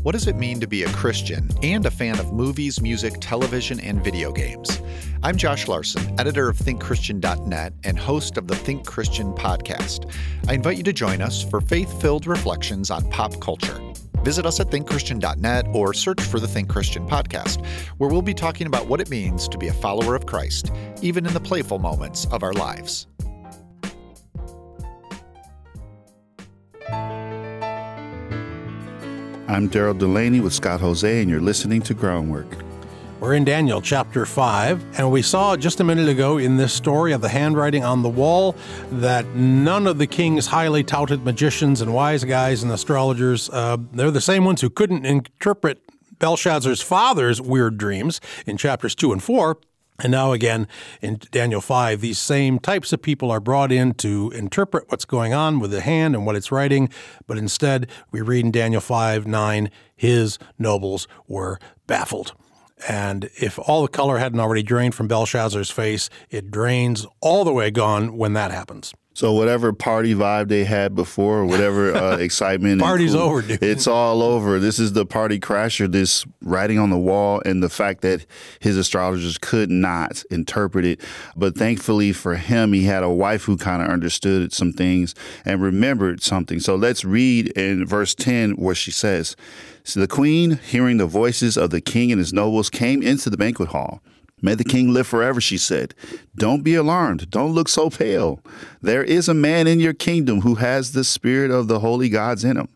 What 0.03 0.13
does 0.13 0.27
it 0.27 0.37
mean 0.37 0.61
to 0.61 0.67
be 0.67 0.85
a 0.85 0.89
Christian 0.93 1.47
and 1.63 1.85
a 1.85 1.91
fan 1.91 2.19
of 2.19 2.33
movies, 2.33 2.81
music, 2.81 3.17
television, 3.21 3.79
and 3.81 4.03
video 4.03 4.33
games? 4.33 4.81
I'm 5.23 5.37
Josh 5.37 5.69
Larsen, 5.69 6.19
editor 6.19 6.49
of 6.49 6.57
ThinkChristian.net 6.57 7.75
and 7.85 7.99
host 7.99 8.39
of 8.39 8.49
the 8.49 8.57
Think 8.57 8.87
Christian 8.87 9.35
podcast. 9.35 10.11
I 10.49 10.55
invite 10.55 10.79
you 10.79 10.83
to 10.85 10.95
join 10.95 11.21
us 11.21 11.43
for 11.43 11.61
faith 11.61 12.01
filled 12.01 12.27
reflections 12.27 12.91
on 12.91 13.11
pop 13.11 13.39
culture. 13.43 13.79
Visit 14.23 14.47
us 14.47 14.59
at 14.59 14.69
thinkchristian.net 14.69 15.67
or 15.75 15.93
search 15.93 16.23
for 16.23 16.41
the 16.41 16.49
Think 16.49 16.71
Christian 16.71 17.07
podcast, 17.07 17.63
where 17.99 18.09
we'll 18.09 18.23
be 18.23 18.33
talking 18.33 18.67
about 18.67 18.87
what 18.87 19.03
it 19.03 19.11
means 19.11 19.49
to 19.49 19.59
be 19.59 19.69
a 19.69 19.73
follower 19.75 20.15
of 20.15 20.25
Christ, 20.25 20.73
even 21.03 21.27
in 21.27 21.35
the 21.35 21.41
playful 21.41 21.79
moments 21.79 22.25
of 22.31 22.43
our 22.43 22.55
lives. 22.55 23.07
I'm 29.51 29.69
Daryl 29.69 29.99
Delaney 29.99 30.39
with 30.39 30.53
Scott 30.53 30.79
Hoezee, 30.79 31.23
and 31.23 31.29
you're 31.29 31.41
listening 31.41 31.83
to 31.83 31.93
Groundwork. 31.93 32.47
We're 33.19 33.35
in 33.35 33.45
Daniel 33.45 33.83
chapter 33.83 34.25
5, 34.25 35.01
and 35.01 35.11
we 35.11 35.23
saw 35.23 35.57
just 35.57 35.81
a 35.81 35.85
minute 35.85 36.09
ago 36.09 36.39
in 36.39 36.57
this 36.57 36.73
story 36.73 37.13
of 37.13 37.21
the 37.21 37.31
handwriting 37.31 37.83
on 37.83 38.03
the 38.03 38.09
wall 38.09 38.55
that 38.93 39.27
none 39.35 39.89
of 39.89 39.99
the 39.99 40.07
king's 40.07 40.47
highly 40.47 40.85
touted 40.85 41.25
magicians 41.25 41.81
and 41.81 41.93
wise 41.93 42.23
guys 42.23 42.63
and 42.63 42.71
astrologers, 42.71 43.51
uh, 43.51 43.77
they're 43.93 44.13
the 44.13 44.21
same 44.21 44.45
ones 44.45 44.61
who 44.61 44.71
couldn't 44.71 45.05
interpret 45.05 45.83
Belshazzar's 46.21 46.81
father's 46.81 47.41
weird 47.41 47.77
dreams 47.77 48.21
in 48.47 48.57
chapters 48.57 48.95
2 48.95 49.11
and 49.11 49.21
4. 49.21 49.59
And 50.03 50.11
now, 50.13 50.33
again, 50.33 50.67
in 51.01 51.21
Daniel 51.31 51.61
5, 51.61 52.01
these 52.01 52.19
same 52.19 52.59
types 52.59 52.93
of 52.93 53.03
people 53.03 53.31
are 53.31 53.41
brought 53.41 53.71
in 53.71 53.95
to 53.95 54.31
interpret 54.31 54.85
what's 54.89 55.05
going 55.05 55.35
on 55.35 55.61
with 55.61 55.71
the 55.71 55.81
hand 55.81 56.15
and 56.15 56.25
what 56.25 56.37
it's 56.37 56.51
writing. 56.51 56.89
But 57.27 57.39
instead, 57.39 57.89
we 58.11 58.21
read 58.21 58.45
in 58.45 58.51
Daniel 58.51 58.81
5 58.81 59.27
9, 59.27 59.71
his 59.95 60.39
nobles 60.59 61.07
were 61.29 61.59
baffled. 61.87 62.33
And 62.89 63.29
if 63.37 63.59
all 63.59 63.83
the 63.83 63.89
color 63.89 64.19
hadn't 64.19 64.41
already 64.41 64.63
drained 64.63 64.95
from 64.95 65.09
Belshazzar's 65.09 65.71
face, 65.71 66.09
it 66.31 66.51
drains 66.51 67.07
all 67.21 67.45
the 67.45 67.53
way 67.53 67.71
gone 67.71 68.17
when 68.17 68.33
that 68.33 68.51
happens. 68.51 68.95
So 69.21 69.35
whatever 69.35 69.75
party 69.75 70.15
vibe 70.15 70.49
they 70.49 70.65
had 70.65 70.95
before, 70.95 71.45
whatever 71.45 71.95
uh, 71.95 72.17
excitement, 72.21 72.81
party's 72.81 73.13
cool, 73.13 73.21
over, 73.21 73.43
dude. 73.43 73.63
It's 73.63 73.87
all 73.87 74.23
over. 74.23 74.59
This 74.59 74.79
is 74.79 74.95
the 74.95 75.05
party 75.05 75.39
crasher. 75.39 75.93
This 75.93 76.25
writing 76.41 76.79
on 76.79 76.89
the 76.89 76.97
wall, 76.97 77.43
and 77.45 77.63
the 77.63 77.69
fact 77.69 78.01
that 78.01 78.25
his 78.61 78.79
astrologers 78.79 79.37
could 79.37 79.71
not 79.71 80.25
interpret 80.31 80.87
it. 80.87 81.03
But 81.37 81.55
thankfully 81.55 82.15
for 82.15 82.37
him, 82.37 82.73
he 82.73 82.85
had 82.85 83.03
a 83.03 83.11
wife 83.11 83.45
who 83.45 83.59
kind 83.59 83.83
of 83.83 83.89
understood 83.89 84.55
some 84.55 84.73
things 84.73 85.15
and 85.45 85.61
remembered 85.61 86.23
something. 86.23 86.59
So 86.59 86.75
let's 86.75 87.05
read 87.05 87.49
in 87.49 87.85
verse 87.85 88.15
ten 88.15 88.53
where 88.53 88.75
she 88.75 88.91
says. 88.91 89.37
So 89.85 90.01
the 90.01 90.09
queen, 90.09 90.61
hearing 90.65 90.97
the 90.97 91.05
voices 91.05 91.59
of 91.59 91.69
the 91.69 91.83
king 91.83 92.11
and 92.11 92.19
his 92.19 92.33
nobles, 92.33 92.71
came 92.71 93.03
into 93.03 93.29
the 93.29 93.37
banquet 93.37 93.69
hall. 93.69 94.01
May 94.43 94.55
the 94.55 94.65
king 94.65 94.93
live 94.93 95.07
forever, 95.07 95.41
she 95.41 95.59
said. 95.59 95.95
Don't 96.37 96.63
be 96.63 96.75
alarmed. 96.75 97.31
Don't 97.31 97.53
look 97.53 97.69
so 97.69 97.91
pale. 97.91 98.41
There 98.81 99.05
is 99.05 99.29
a 99.29 99.35
man 99.35 99.67
in 99.67 99.81
your 99.81 99.93
kingdom 99.93 100.41
who 100.41 100.57
has 100.57 100.93
the 100.93 101.05
spirit 101.05 101.51
of 101.51 101.69
the 101.69 101.81
holy 101.81 102.09
gods 102.09 102.45
in 102.45 102.57
him. 102.57 102.69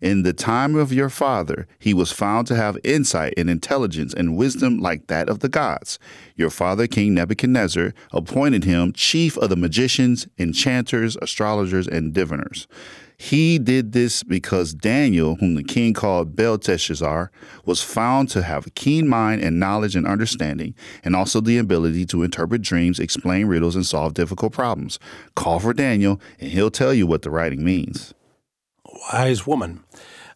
In 0.00 0.22
the 0.22 0.32
time 0.32 0.76
of 0.76 0.92
your 0.92 1.08
father, 1.08 1.66
he 1.80 1.92
was 1.92 2.12
found 2.12 2.46
to 2.46 2.54
have 2.54 2.78
insight 2.84 3.34
and 3.36 3.50
intelligence 3.50 4.14
and 4.14 4.36
wisdom 4.36 4.78
like 4.78 5.08
that 5.08 5.28
of 5.28 5.40
the 5.40 5.48
gods. 5.48 5.98
Your 6.36 6.50
father, 6.50 6.86
King 6.86 7.14
Nebuchadnezzar, 7.14 7.92
appointed 8.12 8.62
him 8.62 8.92
chief 8.92 9.36
of 9.38 9.50
the 9.50 9.56
magicians, 9.56 10.28
enchanters, 10.38 11.16
astrologers, 11.20 11.88
and 11.88 12.12
diviners. 12.12 12.68
He 13.18 13.58
did 13.58 13.92
this 13.92 14.22
because 14.22 14.72
Daniel, 14.72 15.34
whom 15.36 15.56
the 15.56 15.64
king 15.64 15.92
called 15.92 16.36
Belteshazzar, 16.36 17.32
was 17.64 17.82
found 17.82 18.28
to 18.30 18.42
have 18.42 18.68
a 18.68 18.70
keen 18.70 19.08
mind 19.08 19.42
and 19.42 19.58
knowledge 19.58 19.96
and 19.96 20.06
understanding, 20.06 20.74
and 21.02 21.16
also 21.16 21.40
the 21.40 21.58
ability 21.58 22.06
to 22.06 22.22
interpret 22.22 22.62
dreams, 22.62 23.00
explain 23.00 23.46
riddles, 23.46 23.74
and 23.74 23.84
solve 23.84 24.14
difficult 24.14 24.52
problems. 24.52 25.00
Call 25.34 25.58
for 25.58 25.74
Daniel, 25.74 26.20
and 26.38 26.52
he'll 26.52 26.70
tell 26.70 26.94
you 26.94 27.08
what 27.08 27.22
the 27.22 27.30
writing 27.30 27.64
means. 27.64 28.14
Wise 29.12 29.44
woman 29.44 29.82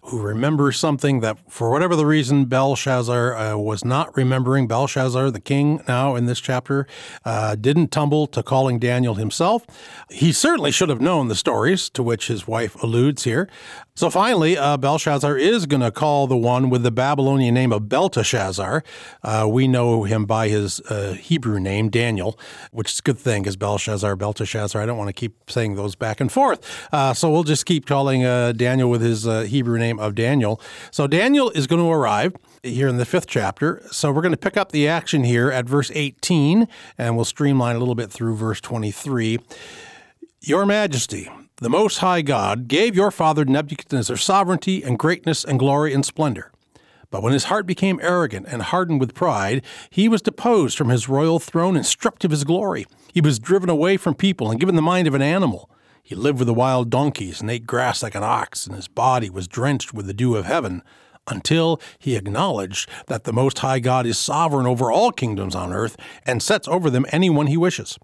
who 0.07 0.21
remembers 0.21 0.79
something 0.79 1.21
that, 1.21 1.39
for 1.49 1.71
whatever 1.71 1.95
the 1.95 2.05
reason, 2.05 2.47
Belshazzar 2.47 3.37
uh, 3.37 3.57
was 3.57 3.85
not 3.85 4.15
remembering. 4.17 4.67
Belshazzar, 4.67 5.31
the 5.31 5.41
king, 5.41 5.81
now 5.87 6.17
in 6.17 6.27
this 6.27 6.41
chapter, 6.41 6.89
uh, 7.25 7.55
didn't 7.55 7.93
tumble 7.93 8.27
to 8.27 8.43
calling 8.43 8.81
Daniel 8.81 9.15
himself. 9.15 9.65
He 10.11 10.33
certainly 10.33 10.73
should 10.73 10.89
have 10.89 11.01
known 11.01 11.29
the 11.29 11.37
stories 11.37 11.89
to 11.91 12.03
which 12.03 12.27
his 12.27 12.49
wife 12.49 12.75
alludes 12.83 13.23
here. 13.23 13.49
So 13.95 14.11
finally, 14.11 14.57
uh, 14.57 14.77
Belshazzar 14.79 15.37
is 15.37 15.67
going 15.67 15.83
to 15.83 15.91
call 15.91 16.27
the 16.27 16.37
one 16.37 16.69
with 16.69 16.83
the 16.83 16.91
Babylonian 16.91 17.55
name 17.55 17.73
of 17.73 17.89
Belteshazzar. 17.89 18.83
Uh, 19.23 19.47
we 19.49 19.69
know 19.69 20.03
him 20.05 20.25
by 20.25 20.49
his 20.49 20.81
uh, 20.89 21.13
Hebrew 21.13 21.61
name, 21.61 21.91
Daniel, 21.91 22.39
which 22.73 22.91
is 22.91 22.99
a 23.01 23.03
good 23.03 23.19
thing 23.19 23.43
because 23.43 23.57
Belshazzar, 23.57 24.17
Belteshazzar, 24.17 24.83
I 24.83 24.87
don't 24.87 24.97
want 24.97 25.09
to 25.09 25.13
keep 25.13 25.49
saying 25.49 25.77
those 25.77 25.95
back 25.95 26.21
and 26.21 26.33
forth. 26.33 26.89
Uh, 26.91 27.13
so 27.13 27.31
we'll 27.31 27.45
just 27.45 27.67
keep 27.67 27.87
calling 27.87 28.23
Daniel 28.23 28.91
with 28.91 29.03
his 29.03 29.25
Hebrew 29.25 29.79
name 29.79 29.92
of 29.99 30.15
Daniel. 30.15 30.61
So 30.91 31.07
Daniel 31.07 31.51
is 31.51 31.67
going 31.67 31.83
to 31.83 31.91
arrive 31.91 32.35
here 32.63 32.89
in 32.89 32.97
the 32.97 33.05
fifth 33.05 33.27
chapter. 33.27 33.83
So 33.91 34.13
we're 34.13 34.23
going 34.23 34.33
to 34.33 34.39
pick 34.39 34.57
up 34.57 34.73
the 34.73 34.89
action 34.89 35.25
here 35.25 35.51
at 35.51 35.67
verse 35.67 35.91
18, 35.95 36.69
and 36.99 37.17
we'll 37.17 37.25
streamline 37.25 37.77
a 37.77 37.79
little 37.79 37.95
bit 37.95 38.11
through 38.11 38.37
verse 38.37 38.61
23. 38.61 39.39
Your 40.41 40.67
Majesty, 40.67 41.29
the 41.57 41.71
Most 41.71 41.99
High 41.99 42.23
God 42.23 42.67
gave 42.67 42.97
your 42.97 43.11
father 43.11 43.45
Nebuchadnezzar 43.45 44.17
sovereignty 44.17 44.83
and 44.83 44.99
greatness 44.99 45.45
and 45.45 45.59
glory 45.59 45.95
and 45.95 46.05
splendor. 46.05 46.53
But 47.13 47.23
when 47.23 47.35
his 47.35 47.45
heart 47.45 47.67
became 47.67 48.01
arrogant 48.03 48.47
and 48.49 48.63
hardened 48.63 48.99
with 48.99 49.15
pride, 49.15 49.63
he 49.91 50.09
was 50.09 50.23
deposed 50.23 50.79
from 50.79 50.89
his 50.89 51.09
royal 51.09 51.39
throne 51.39 51.77
and 51.77 51.85
stripped 51.85 52.25
of 52.25 52.31
his 52.31 52.43
glory. 52.43 52.87
He 53.13 53.21
was 53.21 53.39
driven 53.39 53.69
away 53.69 53.99
from 53.99 54.15
people 54.15 54.51
and 54.51 54.59
given 54.59 54.77
the 54.77 54.83
mind 54.83 55.07
of 55.07 55.15
an 55.15 55.23
animal. 55.23 55.69
He 56.03 56.15
lived 56.15 56.39
with 56.39 56.49
the 56.49 56.55
wild 56.55 56.91
donkeys 56.91 57.41
and 57.41 57.51
ate 57.51 57.67
grass 57.67 58.03
like 58.03 58.15
an 58.15 58.25
ox, 58.25 58.67
and 58.67 58.75
his 58.75 58.89
body 58.89 59.31
was 59.31 59.47
drenched 59.47 59.95
with 59.95 60.07
the 60.07 60.13
dew 60.13 60.35
of 60.35 60.45
heaven, 60.45 60.83
until 61.29 61.81
he 61.99 62.17
acknowledged 62.17 62.89
that 63.07 63.25
the 63.25 63.33
Most 63.33 63.61
High 63.61 63.79
God 63.79 64.07
is 64.07 64.19
sovereign 64.19 64.67
over 64.67 64.91
all 64.91 65.13
kingdoms 65.13 65.55
on 65.55 65.73
earth 65.73 65.97
and 66.27 66.43
sets 66.43 66.67
over 66.67 66.91
them 66.91 67.07
anyone 67.11 67.47
he 67.47 67.57
wishes. 67.57 67.99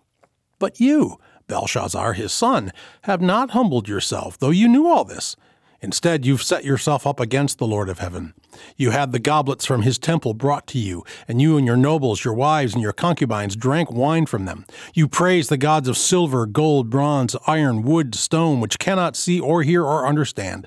But 0.60 0.78
you, 0.78 1.18
Belshazzar, 1.48 2.12
his 2.12 2.32
son, 2.32 2.72
have 3.02 3.20
not 3.20 3.50
humbled 3.50 3.88
yourself, 3.88 4.38
though 4.38 4.50
you 4.50 4.68
knew 4.68 4.86
all 4.86 5.04
this. 5.04 5.34
Instead, 5.80 6.26
you've 6.26 6.42
set 6.42 6.64
yourself 6.64 7.06
up 7.06 7.20
against 7.20 7.58
the 7.58 7.66
Lord 7.66 7.88
of 7.88 8.00
heaven. 8.00 8.34
You 8.76 8.90
had 8.90 9.12
the 9.12 9.20
goblets 9.20 9.64
from 9.64 9.82
his 9.82 9.96
temple 9.96 10.34
brought 10.34 10.66
to 10.68 10.78
you, 10.78 11.04
and 11.28 11.40
you 11.40 11.56
and 11.56 11.64
your 11.64 11.76
nobles, 11.76 12.24
your 12.24 12.34
wives, 12.34 12.74
and 12.74 12.82
your 12.82 12.92
concubines 12.92 13.54
drank 13.54 13.90
wine 13.90 14.26
from 14.26 14.44
them. 14.44 14.66
You 14.92 15.06
praised 15.06 15.50
the 15.50 15.56
gods 15.56 15.86
of 15.86 15.96
silver, 15.96 16.46
gold, 16.46 16.90
bronze, 16.90 17.36
iron, 17.46 17.82
wood, 17.82 18.16
stone, 18.16 18.60
which 18.60 18.80
cannot 18.80 19.14
see 19.14 19.38
or 19.38 19.62
hear 19.62 19.84
or 19.84 20.06
understand. 20.06 20.66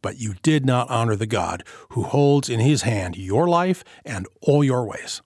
But 0.00 0.18
you 0.18 0.34
did 0.42 0.64
not 0.64 0.88
honor 0.88 1.16
the 1.16 1.26
God 1.26 1.62
who 1.90 2.04
holds 2.04 2.48
in 2.48 2.60
his 2.60 2.82
hand 2.82 3.16
your 3.16 3.48
life 3.48 3.84
and 4.04 4.26
all 4.40 4.64
your 4.64 4.86
ways 4.86 5.20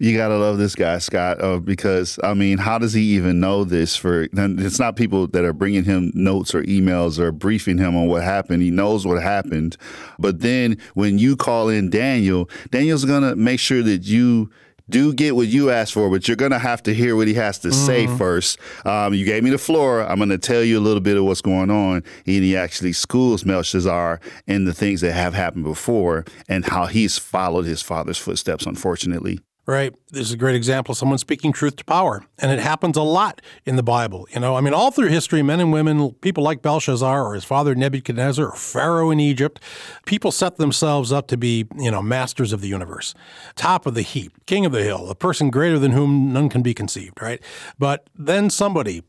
you 0.00 0.16
gotta 0.16 0.38
love 0.38 0.56
this 0.56 0.74
guy, 0.74 0.96
Scott, 0.96 1.42
uh, 1.42 1.58
because 1.58 2.18
I 2.24 2.32
mean, 2.32 2.56
how 2.56 2.78
does 2.78 2.94
he 2.94 3.02
even 3.16 3.38
know 3.38 3.64
this? 3.64 3.96
For 3.96 4.28
it's 4.32 4.78
not 4.78 4.96
people 4.96 5.26
that 5.28 5.44
are 5.44 5.52
bringing 5.52 5.84
him 5.84 6.10
notes 6.14 6.54
or 6.54 6.62
emails 6.62 7.18
or 7.18 7.30
briefing 7.32 7.76
him 7.76 7.94
on 7.94 8.06
what 8.06 8.22
happened. 8.22 8.62
He 8.62 8.70
knows 8.70 9.06
what 9.06 9.22
happened, 9.22 9.76
but 10.18 10.40
then 10.40 10.78
when 10.94 11.18
you 11.18 11.36
call 11.36 11.68
in 11.68 11.90
Daniel, 11.90 12.48
Daniel's 12.70 13.04
gonna 13.04 13.36
make 13.36 13.60
sure 13.60 13.82
that 13.82 14.04
you 14.04 14.50
do 14.88 15.12
get 15.12 15.36
what 15.36 15.48
you 15.48 15.70
asked 15.70 15.92
for, 15.92 16.10
but 16.10 16.26
you're 16.26 16.36
going 16.36 16.50
to 16.50 16.58
have 16.58 16.82
to 16.82 16.92
hear 16.92 17.14
what 17.14 17.28
he 17.28 17.34
has 17.34 17.60
to 17.60 17.68
mm-hmm. 17.68 17.86
say 17.86 18.06
first. 18.18 18.58
Um, 18.84 19.14
you 19.14 19.24
gave 19.24 19.44
me 19.44 19.50
the 19.50 19.58
floor. 19.58 20.02
I'm 20.02 20.16
going 20.16 20.30
to 20.30 20.38
tell 20.38 20.64
you 20.64 20.80
a 20.80 20.80
little 20.80 21.00
bit 21.00 21.16
of 21.16 21.22
what's 21.22 21.40
going 21.40 21.70
on. 21.70 22.02
And 22.26 22.42
he 22.42 22.56
actually 22.56 22.92
schools 22.92 23.44
Belshazzar 23.44 24.18
in 24.48 24.64
the 24.64 24.74
things 24.74 25.00
that 25.02 25.12
have 25.12 25.32
happened 25.32 25.62
before 25.62 26.24
and 26.48 26.64
how 26.64 26.86
he's 26.86 27.18
followed 27.18 27.66
his 27.66 27.82
father's 27.82 28.18
footsteps, 28.18 28.66
unfortunately. 28.66 29.38
Right. 29.70 29.94
This 30.10 30.22
is 30.22 30.32
a 30.32 30.36
great 30.36 30.56
example 30.56 30.90
of 30.90 30.98
someone 30.98 31.18
speaking 31.18 31.52
truth 31.52 31.76
to 31.76 31.84
power. 31.84 32.24
And 32.40 32.50
it 32.50 32.58
happens 32.58 32.96
a 32.96 33.02
lot 33.02 33.40
in 33.64 33.76
the 33.76 33.84
Bible. 33.84 34.26
You 34.34 34.40
know, 34.40 34.56
I 34.56 34.60
mean, 34.60 34.74
all 34.74 34.90
through 34.90 35.10
history, 35.10 35.44
men 35.44 35.60
and 35.60 35.72
women, 35.72 36.10
people 36.14 36.42
like 36.42 36.60
Belshazzar 36.60 37.24
or 37.24 37.34
his 37.34 37.44
father 37.44 37.76
Nebuchadnezzar 37.76 38.46
or 38.46 38.56
Pharaoh 38.56 39.12
in 39.12 39.20
Egypt, 39.20 39.60
people 40.06 40.32
set 40.32 40.56
themselves 40.56 41.12
up 41.12 41.28
to 41.28 41.36
be, 41.36 41.68
you 41.78 41.88
know, 41.88 42.02
masters 42.02 42.52
of 42.52 42.62
the 42.62 42.66
universe, 42.66 43.14
top 43.54 43.86
of 43.86 43.94
the 43.94 44.02
heap, 44.02 44.32
king 44.44 44.66
of 44.66 44.72
the 44.72 44.82
hill, 44.82 45.08
a 45.08 45.14
person 45.14 45.50
greater 45.50 45.78
than 45.78 45.92
whom 45.92 46.32
none 46.32 46.48
can 46.48 46.62
be 46.62 46.74
conceived, 46.74 47.22
right? 47.22 47.40
But 47.78 48.10
then 48.12 48.50
somebody, 48.50 49.04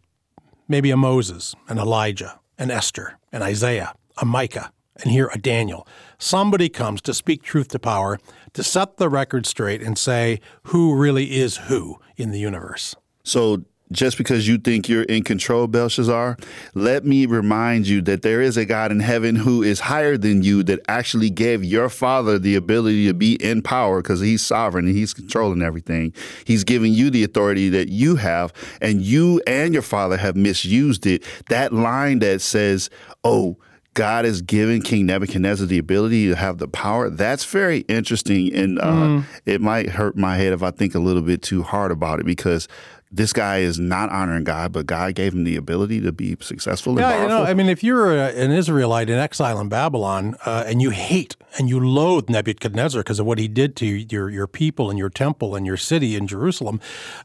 maybe 0.67 0.91
a 0.91 0.97
Moses, 0.97 1.55
an 1.69 1.79
Elijah, 1.79 2.39
an 2.59 2.69
Esther, 2.69 3.17
an 3.31 3.41
Isaiah, 3.41 3.95
a 4.17 4.25
Micah, 4.25 4.71
and 4.97 5.09
here 5.09 5.31
a 5.33 5.39
Daniel. 5.39 5.87
Somebody 6.23 6.69
comes 6.69 7.01
to 7.01 7.15
speak 7.15 7.41
truth 7.41 7.69
to 7.69 7.79
power, 7.79 8.19
to 8.53 8.61
set 8.61 8.97
the 8.97 9.09
record 9.09 9.47
straight 9.47 9.81
and 9.81 9.97
say 9.97 10.39
who 10.65 10.93
really 10.93 11.39
is 11.39 11.57
who 11.57 11.99
in 12.15 12.29
the 12.29 12.37
universe. 12.37 12.95
So, 13.23 13.63
just 13.91 14.19
because 14.19 14.47
you 14.47 14.59
think 14.59 14.87
you're 14.87 15.01
in 15.03 15.23
control, 15.23 15.65
Belshazzar, 15.65 16.37
let 16.75 17.05
me 17.05 17.25
remind 17.25 17.87
you 17.87 18.03
that 18.03 18.21
there 18.21 18.39
is 18.39 18.55
a 18.55 18.65
God 18.65 18.91
in 18.91 18.99
heaven 18.99 19.35
who 19.35 19.63
is 19.63 19.79
higher 19.79 20.15
than 20.15 20.43
you 20.43 20.61
that 20.63 20.79
actually 20.87 21.31
gave 21.31 21.63
your 21.63 21.89
father 21.89 22.37
the 22.37 22.55
ability 22.55 23.07
to 23.07 23.15
be 23.15 23.33
in 23.43 23.63
power 23.63 24.03
because 24.03 24.19
he's 24.19 24.45
sovereign 24.45 24.85
and 24.85 24.95
he's 24.95 25.15
controlling 25.15 25.63
everything. 25.63 26.13
He's 26.45 26.63
giving 26.63 26.93
you 26.93 27.09
the 27.09 27.23
authority 27.23 27.67
that 27.69 27.89
you 27.89 28.17
have, 28.17 28.53
and 28.79 29.01
you 29.01 29.41
and 29.47 29.73
your 29.73 29.81
father 29.81 30.17
have 30.17 30.35
misused 30.35 31.07
it. 31.07 31.23
That 31.49 31.73
line 31.73 32.19
that 32.19 32.41
says, 32.41 32.91
oh, 33.23 33.57
God 33.93 34.23
has 34.25 34.41
given 34.41 34.81
King 34.81 35.05
Nebuchadnezzar 35.05 35.67
the 35.67 35.77
ability 35.77 36.29
to 36.29 36.35
have 36.35 36.59
the 36.59 36.67
power. 36.67 37.09
That's 37.09 37.43
very 37.43 37.79
interesting, 37.81 38.53
and 38.53 38.79
uh, 38.79 38.85
mm. 38.85 39.25
it 39.45 39.59
might 39.59 39.89
hurt 39.89 40.15
my 40.15 40.37
head 40.37 40.53
if 40.53 40.63
I 40.63 40.71
think 40.71 40.95
a 40.95 40.99
little 40.99 41.21
bit 41.21 41.41
too 41.41 41.61
hard 41.61 41.91
about 41.91 42.19
it 42.19 42.25
because 42.25 42.67
this 43.11 43.33
guy 43.33 43.57
is 43.57 43.77
not 43.77 44.09
honoring 44.09 44.45
God, 44.45 44.71
but 44.71 44.85
God 44.85 45.15
gave 45.15 45.33
him 45.33 45.43
the 45.43 45.57
ability 45.57 45.99
to 46.01 46.13
be 46.13 46.37
successful 46.39 46.93
and 46.93 47.01
yeah. 47.01 47.21
You 47.23 47.27
know, 47.27 47.43
I 47.43 47.53
mean, 47.53 47.67
if 47.67 47.83
you're 47.83 48.15
a, 48.15 48.29
an 48.29 48.51
Israelite 48.51 49.09
in 49.09 49.17
exile 49.17 49.59
in 49.59 49.67
Babylon 49.67 50.35
uh, 50.45 50.63
and 50.65 50.81
you 50.81 50.91
hate 50.91 51.35
and 51.57 51.67
you 51.69 51.79
loathe 51.79 52.29
Nebuchadnezzar 52.29 53.01
because 53.01 53.19
of 53.19 53.25
what 53.25 53.37
he 53.37 53.49
did 53.49 53.75
to 53.77 53.85
your, 53.85 54.29
your 54.29 54.47
people 54.47 54.89
and 54.89 54.97
your 54.97 55.09
temple 55.09 55.55
and 55.55 55.65
your 55.65 55.75
city 55.75 56.15
in 56.15 56.25
Jerusalem, 56.25 56.79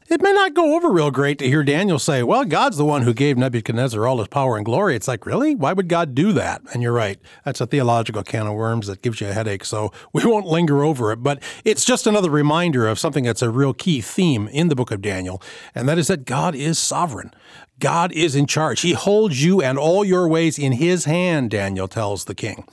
it 0.09 0.21
may 0.21 0.33
not 0.33 0.53
go 0.53 0.75
over 0.75 0.91
real 0.91 1.09
great 1.09 1.39
to 1.39 1.47
hear 1.47 1.63
Daniel 1.63 1.99
say, 1.99 2.21
well, 2.21 2.43
God's 2.43 2.75
the 2.75 2.85
one 2.85 3.03
who 3.03 3.13
gave 3.13 3.37
Nebuchadnezzar 3.37 4.05
all 4.05 4.17
his 4.17 4.27
power 4.27 4.57
and 4.57 4.65
glory. 4.65 4.95
It's 4.95 5.07
like, 5.07 5.25
really? 5.25 5.55
Why 5.55 5.71
would 5.71 5.87
God 5.87 6.13
do 6.13 6.33
that? 6.33 6.61
And 6.73 6.83
you're 6.83 6.91
right. 6.91 7.17
That's 7.45 7.61
a 7.61 7.65
theological 7.65 8.23
can 8.23 8.47
of 8.47 8.55
worms 8.55 8.87
that 8.87 9.01
gives 9.01 9.21
you 9.21 9.27
a 9.27 9.33
headache. 9.33 9.63
So 9.63 9.93
we 10.13 10.25
won't 10.25 10.47
linger 10.47 10.83
over 10.83 11.13
it. 11.13 11.23
But 11.23 11.41
it's 11.63 11.85
just 11.85 12.05
another 12.05 12.29
reminder 12.29 12.87
of 12.87 12.99
something 12.99 13.23
that's 13.23 13.41
a 13.41 13.49
real 13.49 13.73
key 13.73 14.01
theme 14.01 14.49
in 14.49 14.67
the 14.67 14.75
book 14.75 14.91
of 14.91 15.01
Daniel 15.01 15.41
and 15.77 15.87
that 15.87 15.97
is 15.97 16.07
that 16.07 16.25
God 16.25 16.55
is 16.55 16.79
sovereign. 16.79 17.31
God 17.79 18.11
is 18.11 18.35
in 18.35 18.47
charge. 18.47 18.81
He 18.81 18.93
holds 18.93 19.43
you 19.43 19.61
and 19.61 19.77
all 19.77 20.03
your 20.03 20.27
ways 20.27 20.57
in 20.57 20.73
his 20.73 21.05
hand, 21.05 21.51
Daniel 21.51 21.87
tells 21.87 22.25
the 22.25 22.35
king. 22.35 22.65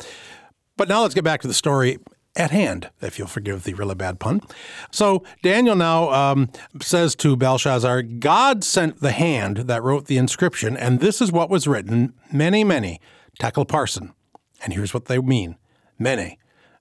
But 0.77 0.89
now 0.89 1.03
let's 1.03 1.15
get 1.15 1.25
back 1.25 1.43
to 1.43 1.49
the 1.49 1.55
story 1.55 1.99
at 2.37 2.51
hand, 2.51 2.91
if 3.01 3.19
you'll 3.19 3.29
forgive 3.29 3.63
the 3.63 3.75
really 3.75 3.95
bad 3.95 4.19
pun. 4.19 4.41
So 4.91 5.23
Daniel 5.43 5.77
now 5.77 6.11
um, 6.11 6.51
says 6.81 7.15
to 7.17 7.37
Belshazzar, 7.37 8.03
God 8.03 8.65
sent 8.65 9.01
the 9.01 9.13
hand 9.13 9.59
that 9.59 9.83
wrote 9.83 10.07
the 10.07 10.17
inscription, 10.17 10.77
and 10.77 10.99
this 10.99 11.21
is 11.21 11.31
what 11.31 11.51
was 11.51 11.69
written 11.69 12.13
Mene, 12.33 12.67
Mene, 12.67 12.99
tekel 13.39 13.67
Parsin. 13.67 14.13
And 14.63 14.73
here's 14.73 14.95
what 14.95 15.05
they 15.05 15.19
mean 15.19 15.57
Mene. 15.99 16.37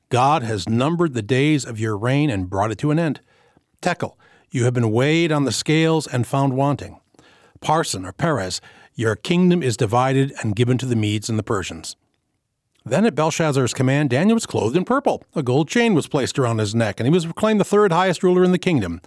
God 0.09 0.43
has 0.43 0.67
numbered 0.69 1.13
the 1.13 1.21
days 1.21 1.65
of 1.65 1.79
your 1.79 1.97
reign 1.97 2.29
and 2.29 2.49
brought 2.49 2.71
it 2.71 2.77
to 2.79 2.91
an 2.91 2.97
end. 2.97 3.19
Tekel. 3.81 4.17
You 4.53 4.65
have 4.65 4.75
been 4.75 4.91
weighed 4.91 5.31
on 5.31 5.45
the 5.45 5.51
scales 5.51 6.05
and 6.05 6.27
found 6.27 6.53
wanting. 6.53 6.99
Parsin 7.59 8.05
or 8.05 8.13
Peres, 8.13 8.61
your 8.93 9.15
kingdom 9.15 9.63
is 9.63 9.75
divided 9.75 10.31
and 10.43 10.55
given 10.55 10.77
to 10.77 10.85
the 10.85 10.95
Medes 10.95 11.27
and 11.27 11.39
the 11.39 11.43
Persians. 11.43 11.95
Then 12.85 13.03
at 13.07 13.15
Belshazzar's 13.15 13.73
command, 13.73 14.11
Daniel 14.11 14.35
was 14.35 14.45
clothed 14.45 14.77
in 14.77 14.85
purple. 14.85 15.23
A 15.33 15.41
gold 15.41 15.69
chain 15.69 15.95
was 15.95 16.05
placed 16.05 16.37
around 16.37 16.59
his 16.59 16.75
neck, 16.75 16.99
and 16.99 17.07
he 17.07 17.11
was 17.11 17.25
proclaimed 17.25 17.59
the 17.59 17.65
third 17.65 17.91
highest 17.91 18.21
ruler 18.21 18.43
in 18.43 18.51
the 18.51 18.59
kingdom. 18.59 19.01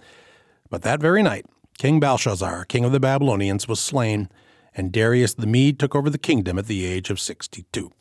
But 0.69 0.81
that 0.81 0.99
very 0.99 1.23
night, 1.23 1.45
King 1.77 2.01
Belshazzar, 2.01 2.65
king 2.65 2.83
of 2.83 2.91
the 2.91 2.99
Babylonians, 2.99 3.69
was 3.69 3.79
slain, 3.79 4.27
and 4.75 4.91
Darius 4.91 5.33
the 5.33 5.47
Mede 5.47 5.79
took 5.79 5.95
over 5.95 6.09
the 6.09 6.17
kingdom 6.17 6.59
at 6.59 6.65
the 6.65 6.85
age 6.85 7.09
of 7.09 7.21
62. 7.21 7.93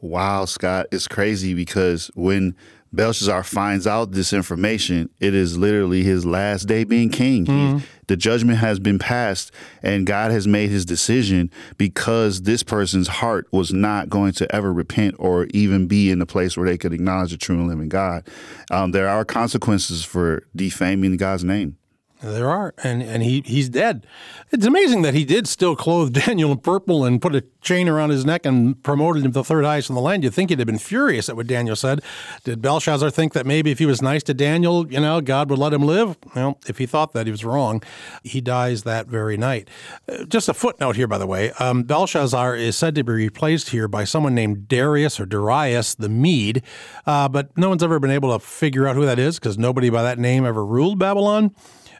Wow, 0.00 0.44
Scott, 0.44 0.86
it's 0.92 1.08
crazy 1.08 1.54
because 1.54 2.10
when 2.14 2.54
Belshazzar 2.92 3.42
finds 3.44 3.86
out 3.86 4.12
this 4.12 4.32
information, 4.32 5.10
it 5.20 5.34
is 5.34 5.58
literally 5.58 6.02
his 6.02 6.24
last 6.24 6.64
day 6.64 6.84
being 6.84 7.10
king. 7.10 7.44
Mm-hmm. 7.44 7.78
He, 7.78 7.84
the 8.06 8.16
judgment 8.16 8.58
has 8.58 8.78
been 8.78 8.98
passed, 8.98 9.52
and 9.82 10.06
God 10.06 10.30
has 10.30 10.46
made 10.46 10.70
his 10.70 10.86
decision 10.86 11.50
because 11.76 12.42
this 12.42 12.62
person's 12.62 13.08
heart 13.08 13.46
was 13.52 13.72
not 13.72 14.08
going 14.08 14.32
to 14.32 14.54
ever 14.54 14.72
repent 14.72 15.16
or 15.18 15.46
even 15.50 15.86
be 15.86 16.10
in 16.10 16.22
a 16.22 16.26
place 16.26 16.56
where 16.56 16.66
they 16.66 16.78
could 16.78 16.94
acknowledge 16.94 17.32
the 17.32 17.36
true 17.36 17.56
and 17.56 17.68
living 17.68 17.90
God. 17.90 18.26
Um, 18.70 18.92
there 18.92 19.08
are 19.08 19.24
consequences 19.24 20.04
for 20.04 20.44
defaming 20.56 21.18
God's 21.18 21.44
name. 21.44 21.76
There 22.20 22.50
are, 22.50 22.74
and 22.82 23.00
and 23.00 23.22
he 23.22 23.42
he's 23.46 23.68
dead. 23.68 24.04
It's 24.50 24.66
amazing 24.66 25.02
that 25.02 25.14
he 25.14 25.24
did 25.24 25.46
still 25.46 25.76
clothe 25.76 26.12
Daniel 26.26 26.50
in 26.50 26.58
purple 26.58 27.04
and 27.04 27.22
put 27.22 27.36
a 27.36 27.44
chain 27.60 27.88
around 27.88 28.10
his 28.10 28.24
neck 28.24 28.44
and 28.44 28.82
promoted 28.82 29.24
him 29.24 29.32
to 29.32 29.44
third 29.44 29.64
highest 29.64 29.88
in 29.88 29.94
the 29.94 30.00
land. 30.00 30.24
You'd 30.24 30.34
think 30.34 30.50
he'd 30.50 30.58
have 30.58 30.66
been 30.66 30.78
furious 30.78 31.28
at 31.28 31.36
what 31.36 31.46
Daniel 31.46 31.76
said. 31.76 32.02
Did 32.42 32.60
Belshazzar 32.60 33.10
think 33.10 33.34
that 33.34 33.46
maybe 33.46 33.70
if 33.70 33.78
he 33.78 33.86
was 33.86 34.02
nice 34.02 34.24
to 34.24 34.34
Daniel, 34.34 34.90
you 34.90 34.98
know, 34.98 35.20
God 35.20 35.48
would 35.50 35.60
let 35.60 35.72
him 35.72 35.82
live? 35.82 36.16
Well, 36.34 36.58
if 36.66 36.78
he 36.78 36.86
thought 36.86 37.12
that, 37.12 37.26
he 37.26 37.30
was 37.30 37.44
wrong. 37.44 37.82
He 38.24 38.40
dies 38.40 38.82
that 38.82 39.06
very 39.06 39.36
night. 39.36 39.68
Uh, 40.08 40.24
just 40.24 40.48
a 40.48 40.54
footnote 40.54 40.96
here, 40.96 41.06
by 41.06 41.18
the 41.18 41.26
way. 41.26 41.52
Um, 41.60 41.84
Belshazzar 41.84 42.56
is 42.56 42.76
said 42.76 42.96
to 42.96 43.04
be 43.04 43.12
replaced 43.12 43.70
here 43.70 43.86
by 43.86 44.02
someone 44.02 44.34
named 44.34 44.66
Darius 44.66 45.20
or 45.20 45.26
Darius 45.26 45.94
the 45.94 46.08
Mede, 46.08 46.62
uh, 47.06 47.28
but 47.28 47.56
no 47.56 47.68
one's 47.68 47.82
ever 47.84 48.00
been 48.00 48.10
able 48.10 48.36
to 48.36 48.44
figure 48.44 48.88
out 48.88 48.96
who 48.96 49.06
that 49.06 49.20
is 49.20 49.38
because 49.38 49.56
nobody 49.56 49.88
by 49.88 50.02
that 50.02 50.18
name 50.18 50.44
ever 50.44 50.64
ruled 50.64 50.98
Babylon. 50.98 51.54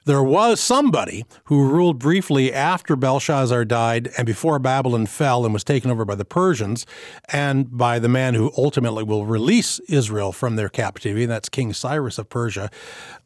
There 0.09 0.23
was 0.23 0.59
somebody 0.59 1.27
who 1.45 1.69
ruled 1.69 1.99
briefly 1.99 2.50
after 2.50 2.97
Belshazzar 2.97 3.67
died 3.67 4.09
and 4.17 4.25
before 4.25 4.59
Babylon 4.59 5.05
fell 5.05 5.45
and 5.45 5.53
was 5.53 5.65
taken 5.65 5.91
over 5.91 6.07
by 6.07 6.15
the 6.15 6.25
Persians 6.25 6.87
and 7.29 7.77
by 7.77 7.99
the 7.99 8.09
man 8.09 8.33
who 8.33 8.50
ultimately 8.57 9.05
will 9.05 9.27
release 9.27 9.81
Israel 9.81 10.33
from 10.33 10.57
their 10.57 10.71
captivity. 10.71 11.25
And 11.25 11.31
that's 11.31 11.50
King 11.50 11.75
Cyrus 11.75 12.17
of 12.17 12.31
Persia. 12.31 12.71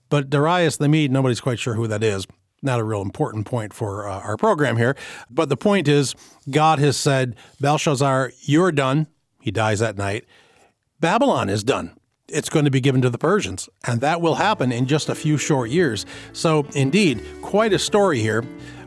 But 0.08 0.28
Darius 0.28 0.76
the 0.78 0.88
Mede, 0.88 1.12
nobody's 1.12 1.40
quite 1.40 1.60
sure 1.60 1.74
who 1.74 1.86
that 1.86 2.02
is 2.02 2.26
not 2.62 2.80
a 2.80 2.84
real 2.84 3.02
important 3.02 3.46
point 3.46 3.72
for 3.72 4.08
uh, 4.08 4.18
our 4.18 4.36
program 4.36 4.76
here. 4.76 4.96
But 5.30 5.50
the 5.50 5.56
point 5.56 5.86
is, 5.86 6.16
God 6.50 6.80
has 6.80 6.96
said, 6.96 7.36
Belshazzar, 7.60 8.32
you're 8.40 8.72
done. 8.72 9.06
He 9.40 9.52
dies 9.52 9.78
that 9.78 9.96
night. 9.96 10.24
Babylon 10.98 11.48
is 11.48 11.62
done 11.62 11.94
it's 12.32 12.48
going 12.48 12.64
to 12.64 12.70
be 12.70 12.80
given 12.80 13.02
to 13.02 13.10
the 13.10 13.18
Persians. 13.18 13.68
And 13.84 14.00
that 14.00 14.20
will 14.20 14.36
happen 14.36 14.72
in 14.72 14.86
just 14.86 15.08
a 15.08 15.14
few 15.14 15.36
short 15.36 15.70
years. 15.70 16.06
So, 16.32 16.66
indeed, 16.74 17.22
quite 17.42 17.72
a 17.72 17.78
story 17.78 18.20
here. 18.20 18.42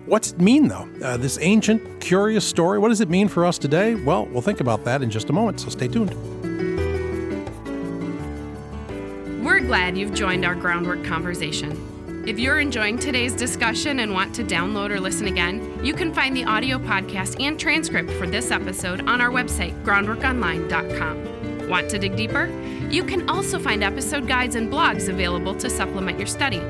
What's 0.06 0.34
it 0.34 0.42
mean, 0.42 0.68
though? 0.68 0.88
Uh, 1.04 1.18
this 1.18 1.40
ancient, 1.42 2.00
curious 2.00 2.46
story, 2.46 2.78
what 2.78 2.90
does 2.90 3.02
it 3.02 3.10
mean 3.10 3.28
for 3.28 3.46
us 3.46 3.58
today? 3.58 3.96
Well, 3.96 4.28
we'll 4.28 4.42
think 4.42 4.60
about 4.60 4.84
that 4.86 5.02
in 5.02 5.10
just 5.10 5.30
a 5.30 5.34
moment, 5.34 5.60
so 5.60 5.70
stay 5.70 5.88
tuned. 5.88 6.14
We're 9.44 9.62
glad 9.62 9.98
you've 9.98 10.14
joined 10.14 10.46
our 10.46 10.56
groundwork 10.56 11.04
conversation. 11.04 12.24
If 12.28 12.40
you're 12.40 12.60
enjoying 12.60 12.98
today's 12.98 13.34
discussion 13.34 14.00
and 14.00 14.12
want 14.12 14.34
to 14.36 14.44
download 14.44 14.90
or 14.90 15.00
listen 15.00 15.28
again, 15.28 15.80
you 15.84 15.94
can 15.94 16.14
find 16.14 16.36
the 16.36 16.44
audio 16.44 16.80
podcast 16.80 17.40
and 17.40 17.60
transcript 17.60 18.12
for 18.12 18.25
this 18.25 18.50
episode 18.50 19.08
on 19.08 19.22
our 19.22 19.30
website, 19.30 19.80
groundworkonline.com. 19.84 21.35
Want 21.68 21.90
to 21.90 22.00
dig 22.00 22.16
deeper? 22.16 22.48
You 22.90 23.04
can 23.04 23.30
also 23.30 23.60
find 23.60 23.84
episode 23.84 24.28
guides 24.28 24.56
and 24.56 24.72
blogs 24.72 25.10
available 25.10 25.56
to 25.56 25.70
supplement 25.70 26.18
your 26.18 26.28
study. 26.28 26.62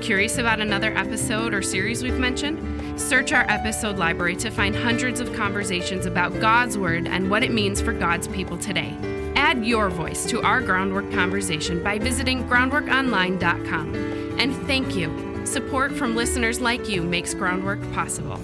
Curious 0.00 0.38
about 0.38 0.60
another 0.60 0.96
episode 0.96 1.52
or 1.52 1.60
series 1.60 2.02
we've 2.02 2.18
mentioned? 2.18 2.98
Search 2.98 3.32
our 3.32 3.44
episode 3.50 3.98
library 3.98 4.36
to 4.36 4.50
find 4.50 4.74
hundreds 4.74 5.20
of 5.20 5.32
conversations 5.34 6.06
about 6.06 6.38
God's 6.40 6.78
Word 6.78 7.06
and 7.06 7.30
what 7.30 7.42
it 7.42 7.52
means 7.52 7.80
for 7.80 7.92
God's 7.92 8.28
people 8.28 8.56
today. 8.56 8.96
Add 9.36 9.64
your 9.64 9.90
voice 9.90 10.24
to 10.26 10.42
our 10.42 10.60
groundwork 10.60 11.10
conversation 11.12 11.82
by 11.82 11.98
visiting 11.98 12.48
groundworkonline.com. 12.48 13.94
And 14.38 14.56
thank 14.66 14.96
you. 14.96 15.44
Support 15.44 15.92
from 15.92 16.16
listeners 16.16 16.60
like 16.60 16.88
you 16.88 17.02
makes 17.02 17.34
groundwork 17.34 17.80
possible. 17.92 18.40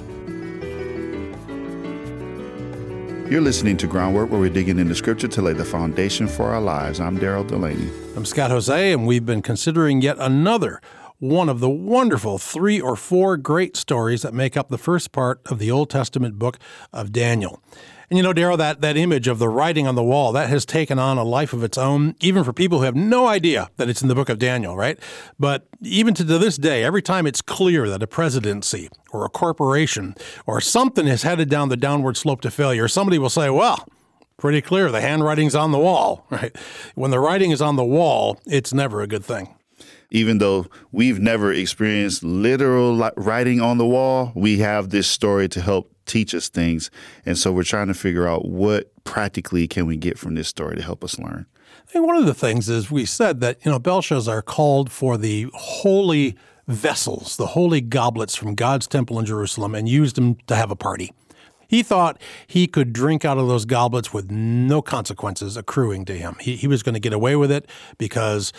You're 3.28 3.40
listening 3.40 3.76
to 3.78 3.88
Groundwork, 3.88 4.30
where 4.30 4.38
we're 4.38 4.50
digging 4.50 4.78
into 4.78 4.94
Scripture 4.94 5.26
to 5.26 5.42
lay 5.42 5.52
the 5.52 5.64
foundation 5.64 6.28
for 6.28 6.50
our 6.52 6.60
lives. 6.60 7.00
I'm 7.00 7.18
Daryl 7.18 7.44
Delaney. 7.44 7.90
I'm 8.14 8.24
Scott 8.24 8.52
Hoezee, 8.52 8.92
and 8.92 9.04
we've 9.04 9.26
been 9.26 9.42
considering 9.42 10.00
yet 10.00 10.16
another 10.20 10.80
one 11.18 11.48
of 11.48 11.60
the 11.60 11.70
wonderful 11.70 12.38
three 12.38 12.80
or 12.80 12.96
four 12.96 13.36
great 13.36 13.76
stories 13.76 14.22
that 14.22 14.34
make 14.34 14.56
up 14.56 14.68
the 14.68 14.78
first 14.78 15.12
part 15.12 15.40
of 15.46 15.58
the 15.58 15.70
Old 15.70 15.88
Testament 15.88 16.38
book 16.38 16.58
of 16.92 17.12
Daniel. 17.12 17.62
And 18.08 18.16
you 18.16 18.22
know, 18.22 18.32
Daryl, 18.32 18.58
that, 18.58 18.82
that 18.82 18.96
image 18.96 19.26
of 19.26 19.38
the 19.38 19.48
writing 19.48 19.86
on 19.86 19.96
the 19.96 20.04
wall, 20.04 20.30
that 20.32 20.48
has 20.48 20.64
taken 20.64 20.98
on 20.98 21.18
a 21.18 21.24
life 21.24 21.52
of 21.52 21.64
its 21.64 21.76
own, 21.76 22.14
even 22.20 22.44
for 22.44 22.52
people 22.52 22.78
who 22.78 22.84
have 22.84 22.94
no 22.94 23.26
idea 23.26 23.68
that 23.78 23.88
it's 23.88 24.00
in 24.00 24.08
the 24.08 24.14
book 24.14 24.28
of 24.28 24.38
Daniel, 24.38 24.76
right? 24.76 24.98
But 25.40 25.66
even 25.82 26.14
to 26.14 26.24
this 26.24 26.56
day, 26.56 26.84
every 26.84 27.02
time 27.02 27.26
it's 27.26 27.42
clear 27.42 27.88
that 27.88 28.02
a 28.02 28.06
presidency 28.06 28.88
or 29.10 29.24
a 29.24 29.28
corporation 29.28 30.14
or 30.46 30.60
something 30.60 31.08
is 31.08 31.24
headed 31.24 31.50
down 31.50 31.68
the 31.68 31.76
downward 31.76 32.16
slope 32.16 32.42
to 32.42 32.50
failure, 32.50 32.86
somebody 32.86 33.18
will 33.18 33.30
say, 33.30 33.50
well, 33.50 33.88
pretty 34.36 34.60
clear, 34.60 34.92
the 34.92 35.00
handwriting's 35.00 35.56
on 35.56 35.72
the 35.72 35.78
wall, 35.78 36.26
right? 36.30 36.56
When 36.94 37.10
the 37.10 37.18
writing 37.18 37.50
is 37.50 37.60
on 37.60 37.74
the 37.74 37.84
wall, 37.84 38.38
it's 38.46 38.72
never 38.72 39.00
a 39.00 39.08
good 39.08 39.24
thing 39.24 39.55
even 40.10 40.38
though 40.38 40.66
we've 40.92 41.18
never 41.18 41.52
experienced 41.52 42.22
literal 42.22 43.10
writing 43.16 43.60
on 43.60 43.78
the 43.78 43.86
wall, 43.86 44.32
we 44.34 44.58
have 44.58 44.90
this 44.90 45.06
story 45.06 45.48
to 45.48 45.60
help 45.60 45.92
teach 46.06 46.34
us 46.34 46.48
things. 46.48 46.90
And 47.24 47.36
so 47.36 47.52
we're 47.52 47.64
trying 47.64 47.88
to 47.88 47.94
figure 47.94 48.26
out 48.26 48.46
what 48.46 48.92
practically 49.04 49.66
can 49.66 49.86
we 49.86 49.96
get 49.96 50.18
from 50.18 50.34
this 50.34 50.48
story 50.48 50.76
to 50.76 50.82
help 50.82 51.02
us 51.02 51.18
learn. 51.18 51.46
I 51.88 51.90
think 51.90 52.06
one 52.06 52.16
of 52.16 52.26
the 52.26 52.34
things 52.34 52.68
is 52.68 52.90
we 52.90 53.04
said 53.04 53.40
that, 53.40 53.64
you 53.64 53.70
know, 53.70 53.78
Belshazzar 53.78 54.42
called 54.42 54.90
for 54.90 55.16
the 55.16 55.48
holy 55.54 56.36
vessels, 56.66 57.36
the 57.36 57.46
holy 57.48 57.80
goblets 57.80 58.34
from 58.34 58.54
God's 58.54 58.86
temple 58.86 59.18
in 59.18 59.26
Jerusalem, 59.26 59.74
and 59.74 59.88
used 59.88 60.16
them 60.16 60.36
to 60.46 60.56
have 60.56 60.70
a 60.70 60.76
party. 60.76 61.12
He 61.68 61.82
thought 61.82 62.20
he 62.46 62.66
could 62.66 62.92
drink 62.92 63.24
out 63.24 63.38
of 63.38 63.48
those 63.48 63.64
goblets 63.64 64.12
with 64.12 64.30
no 64.30 64.82
consequences 64.82 65.56
accruing 65.56 66.04
to 66.06 66.14
him. 66.14 66.36
He, 66.40 66.56
he 66.56 66.68
was 66.68 66.82
going 66.82 66.94
to 66.94 67.00
get 67.00 67.12
away 67.12 67.34
with 67.36 67.50
it 67.50 67.68
because 67.98 68.52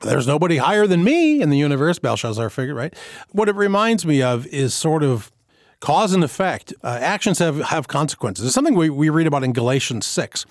there's 0.00 0.26
nobody 0.26 0.58
higher 0.58 0.86
than 0.86 1.02
me 1.04 1.40
in 1.40 1.50
the 1.50 1.58
universe, 1.58 1.98
Belshazzar 1.98 2.50
figured, 2.50 2.76
right? 2.76 2.94
What 3.32 3.48
it 3.48 3.56
reminds 3.56 4.06
me 4.06 4.22
of 4.22 4.46
is 4.46 4.74
sort 4.74 5.02
of 5.02 5.32
Cause 5.80 6.12
and 6.12 6.24
effect. 6.24 6.74
Uh, 6.82 6.98
actions 7.00 7.38
have, 7.38 7.58
have 7.58 7.86
consequences. 7.86 8.44
It's 8.44 8.54
something 8.54 8.74
we, 8.74 8.90
we 8.90 9.10
read 9.10 9.26
about 9.26 9.44
in 9.44 9.52
Galatians 9.52 10.06
6. 10.06 10.44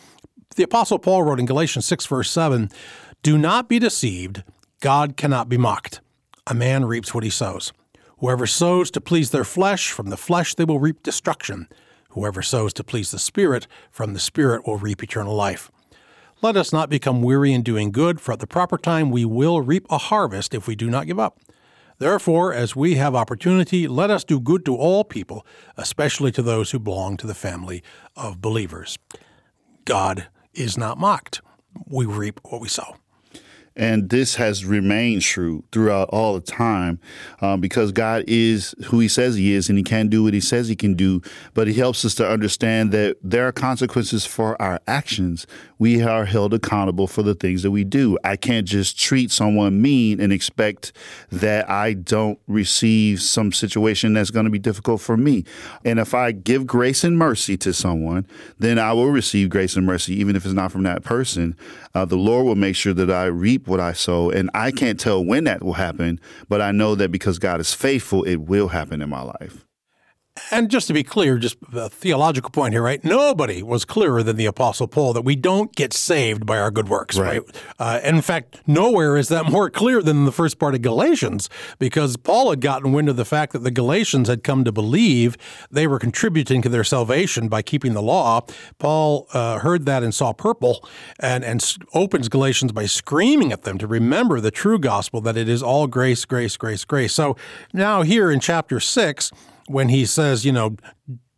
The 0.56 0.64
Apostle 0.64 1.00
Paul 1.00 1.24
wrote 1.24 1.40
in 1.40 1.46
Galatians 1.46 1.86
6, 1.86 2.06
verse 2.06 2.32
7 2.32 2.70
Do 3.24 3.38
not 3.38 3.68
be 3.68 3.78
deceived. 3.78 4.44
God 4.80 5.18
cannot 5.18 5.50
be 5.50 5.58
mocked. 5.58 6.02
A 6.48 6.54
man 6.54 6.86
reaps 6.86 7.14
what 7.14 7.26
he 7.26 7.30
sows. 7.30 7.74
Whoever 8.20 8.48
sows 8.48 8.90
to 8.92 9.02
please 9.02 9.32
their 9.32 9.44
flesh, 9.44 9.92
from 9.92 10.10
the 10.10 10.18
flesh 10.18 10.56
they 10.56 10.64
will 10.64 10.80
reap 10.80 11.04
destruction. 11.04 11.68
Whoever 12.12 12.42
sows 12.42 12.74
to 12.74 12.84
please 12.84 13.12
the 13.12 13.20
Spirit, 13.20 13.68
from 13.92 14.14
the 14.14 14.20
Spirit 14.20 14.66
will 14.66 14.78
reap 14.78 15.04
eternal 15.04 15.36
life. 15.36 15.70
Let 16.40 16.56
us 16.56 16.72
not 16.72 16.92
become 16.92 17.24
weary 17.24 17.52
in 17.52 17.64
doing 17.64 17.92
good, 17.92 18.22
for 18.22 18.32
at 18.32 18.40
the 18.40 18.46
proper 18.46 18.78
time 18.78 19.10
we 19.10 19.26
will 19.26 19.62
reap 19.62 19.88
a 19.90 19.98
harvest 19.98 20.54
if 20.54 20.68
we 20.68 20.76
do 20.76 20.88
not 20.88 21.08
give 21.08 21.20
up. 21.20 21.40
Therefore, 21.98 22.54
as 22.54 22.76
we 22.76 22.94
have 22.96 23.16
opportunity, 23.16 23.88
let 23.88 24.12
us 24.12 24.24
do 24.24 24.40
good 24.40 24.64
to 24.66 24.76
all 24.76 25.04
people, 25.04 25.44
especially 25.78 26.32
to 26.34 26.44
those 26.44 26.70
who 26.70 26.78
belong 26.78 27.18
to 27.18 27.26
the 27.26 27.34
family 27.34 27.82
of 28.16 28.40
believers. 28.40 29.00
God 29.86 30.28
is 30.54 30.78
not 30.78 31.00
mocked. 31.00 31.42
We 31.88 32.06
reap 32.06 32.40
what 32.44 32.62
we 32.62 32.68
sow. 32.68 32.98
And 33.78 34.10
this 34.10 34.36
has 34.36 34.66
remained 34.66 35.22
true 35.22 35.64
throughout 35.72 36.10
all 36.10 36.34
the 36.34 36.42
time 36.42 37.00
um, 37.42 37.62
because 37.62 37.92
God 37.92 38.24
is 38.28 38.74
who 38.88 39.00
He 39.00 39.08
says 39.08 39.36
He 39.36 39.54
is 39.54 39.70
and 39.70 39.78
He 39.78 39.84
can 39.84 40.08
do 40.08 40.24
what 40.24 40.34
He 40.34 40.42
says 40.42 40.68
He 40.68 40.76
can 40.76 40.96
do. 40.96 41.22
But 41.54 41.68
He 41.68 41.76
helps 41.76 42.04
us 42.04 42.16
to 42.16 42.28
understand 42.28 42.92
that 42.92 43.18
there 43.22 43.48
are 43.48 43.52
consequences 43.52 44.26
for 44.26 44.60
our 44.60 44.82
actions. 44.88 45.46
We 45.80 46.02
are 46.02 46.26
held 46.26 46.54
accountable 46.54 47.08
for 47.08 47.22
the 47.24 47.36
things 47.36 47.64
that 47.64 47.72
we 47.72 47.84
do. 47.84 48.18
I 48.24 48.36
can't 48.36 48.68
just 48.68 49.00
treat 49.00 49.32
someone 49.32 49.82
mean 49.82 50.20
and 50.20 50.34
expect 50.34 50.92
that 51.32 51.70
I 51.70 51.94
don't 51.94 52.40
receive 52.48 53.22
some 53.22 53.52
situation 53.52 54.14
that's 54.14 54.32
going 54.32 54.46
to 54.46 54.50
be 54.52 54.60
difficult 54.60 55.02
for 55.02 55.18
me. 55.18 55.44
And 55.86 56.00
if 56.00 56.14
I 56.14 56.32
give 56.32 56.66
grace 56.66 57.04
and 57.04 57.18
mercy 57.18 57.58
to 57.58 57.74
someone, 57.74 58.26
then 58.58 58.80
I 58.80 58.94
will 58.94 59.10
receive 59.10 59.50
grace 59.50 59.76
and 59.76 59.86
mercy, 59.86 60.16
even 60.16 60.36
if 60.36 60.46
it's 60.46 60.54
not 60.54 60.72
from 60.72 60.84
that 60.84 61.04
person. 61.04 61.56
Uh, 61.94 62.06
the 62.06 62.16
Lord 62.16 62.46
will 62.46 62.56
make 62.56 62.76
sure 62.76 62.94
that 62.94 63.12
I 63.12 63.26
reap 63.26 63.68
what 63.68 63.80
I 63.80 63.94
sow. 63.94 64.30
And 64.32 64.50
I 64.54 64.72
can't 64.72 65.00
tell 65.00 65.24
when 65.24 65.44
that 65.44 65.64
will 65.64 65.74
happen, 65.74 66.20
but 66.50 66.62
I 66.62 66.72
know 66.72 66.96
that 66.96 67.12
because 67.12 67.38
God 67.38 67.60
is 67.60 67.74
faithful, 67.74 68.24
it 68.24 68.38
will 68.38 68.70
happen 68.70 69.02
in 69.02 69.10
my 69.10 69.22
life. 69.22 69.67
And 70.52 70.70
just 70.70 70.88
to 70.88 70.94
be 70.94 71.04
clear, 71.04 71.38
just 71.38 71.58
a 71.74 71.90
theological 71.90 72.50
point 72.50 72.74
here, 72.74 72.82
right? 72.82 73.04
Nobody 73.04 73.64
was 73.64 73.86
clearer 73.86 74.24
than 74.24 74.36
the 74.36 74.46
Apostle 74.46 74.88
Paul 74.88 75.14
that 75.14 75.24
we 75.24 75.36
don't 75.36 75.76
get 75.76 75.94
saved 75.94 76.46
by 76.46 76.58
our 76.58 76.72
good 76.72 76.90
works, 76.90 77.18
right? 77.18 77.42
right? 77.42 77.64
Uh, 77.80 78.00
in 78.04 78.22
fact, 78.22 78.62
nowhere 78.68 79.18
is 79.18 79.30
that 79.30 79.50
more 79.50 79.70
clear 79.70 80.02
than 80.02 80.26
the 80.26 80.32
first 80.32 80.60
part 80.60 80.76
of 80.76 80.82
Galatians, 80.82 81.50
because 81.80 82.18
Paul 82.18 82.50
had 82.50 82.62
gotten 82.62 82.94
wind 82.94 83.10
of 83.10 83.16
the 83.16 83.26
fact 83.26 83.54
that 83.54 83.60
the 83.60 83.72
Galatians 83.72 84.28
had 84.28 84.44
come 84.44 84.64
to 84.64 84.72
believe 84.72 85.38
they 85.72 85.88
were 85.88 86.00
contributing 86.00 86.62
to 86.62 86.70
their 86.70 86.84
salvation 86.84 87.48
by 87.48 87.62
keeping 87.62 87.94
the 87.94 88.02
law. 88.02 88.42
Paul 88.80 89.28
uh, 89.34 89.60
heard 89.60 89.86
that 89.86 90.04
and 90.04 90.14
saw 90.14 90.34
purple 90.34 90.88
and, 91.20 91.44
and 91.44 91.64
opens 91.94 92.30
Galatians 92.30 92.72
by 92.72 92.86
screaming 92.86 93.52
at 93.52 93.64
them 93.64 93.78
to 93.78 93.88
remember 93.88 94.40
the 94.40 94.52
true 94.52 94.80
gospel 94.80 95.22
that 95.22 95.38
it 95.38 95.50
is 95.50 95.64
all 95.64 95.88
grace, 95.88 96.26
grace, 96.26 96.58
grace, 96.58 96.86
grace. 96.86 97.14
So 97.14 97.36
now, 97.74 98.02
here 98.02 98.32
in 98.32 98.40
chapter 98.40 98.80
six, 98.80 99.32
when 99.68 99.90
he 99.90 100.06
says, 100.06 100.46
you 100.46 100.52
know, 100.52 100.76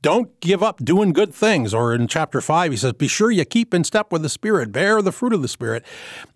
don't 0.01 0.39
give 0.39 0.63
up 0.63 0.77
doing 0.83 1.11
good 1.11 1.33
things. 1.33 1.73
Or 1.73 1.93
in 1.93 2.07
chapter 2.07 2.39
five, 2.41 2.71
he 2.71 2.77
says, 2.77 2.93
be 2.93 3.07
sure 3.07 3.31
you 3.31 3.43
keep 3.45 3.73
in 3.73 3.83
step 3.83 4.11
with 4.11 4.21
the 4.21 4.29
Spirit, 4.29 4.71
bear 4.71 5.01
the 5.01 5.11
fruit 5.11 5.33
of 5.33 5.41
the 5.41 5.47
Spirit. 5.47 5.83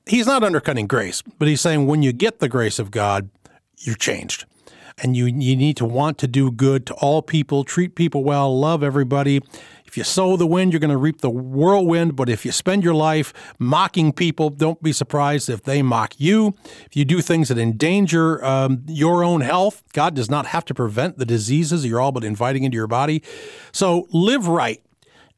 He's 0.06 0.28
not 0.28 0.44
undercutting 0.44 0.88
grace, 0.88 1.22
but 1.22 1.48
he's 1.48 1.62
saying 1.62 1.88
when 1.88 2.04
you 2.04 2.12
get 2.12 2.40
the 2.40 2.50
grace 2.50 2.78
of 2.78 2.92
God, 2.92 3.30
you're 3.78 3.96
changed. 3.96 4.46
And 4.98 5.16
you, 5.16 5.26
you 5.26 5.56
need 5.56 5.78
to 5.78 5.86
want 5.86 6.18
to 6.20 6.28
do 6.28 6.52
good 6.52 6.86
to 6.88 6.94
all 6.96 7.22
people, 7.22 7.64
treat 7.64 7.96
people 7.96 8.24
well, 8.24 8.58
love 8.58 8.84
everybody. 8.84 9.42
If 9.86 9.98
you 9.98 10.04
sow 10.04 10.38
the 10.38 10.48
wind, 10.48 10.74
you're 10.74 10.80
going 10.80 10.90
to 10.90 10.98
reap 10.98 11.22
the 11.22 11.30
whirlwind. 11.30 12.16
But 12.16 12.28
if 12.28 12.46
you 12.46 12.52
spend 12.52 12.84
your 12.84 12.96
life 12.96 13.32
mocking 13.60 14.12
people, 14.12 14.50
don't 14.50 14.82
be 14.82 14.92
surprised 14.92 15.50
if 15.50 15.64
they 15.64 15.84
mock 15.84 16.14
you. 16.18 16.56
If 16.86 16.96
you 16.96 17.06
do 17.06 17.22
things 17.22 17.50
that 17.50 17.58
endanger 17.60 18.44
um, 18.44 18.84
your 18.88 19.24
own 19.24 19.42
health, 19.42 19.84
God 19.94 20.16
does 20.16 20.30
not 20.32 20.48
have 20.48 20.66
to 20.66 20.74
prevent 20.74 21.20
the 21.20 21.26
diseases 21.26 21.86
you're 21.86 22.02
all 22.02 22.12
but 22.12 22.24
inviting 22.24 22.64
into 22.64 22.76
your 22.76 22.88
body. 22.88 23.22
So 23.72 24.08
live 24.12 24.48
right 24.48 24.84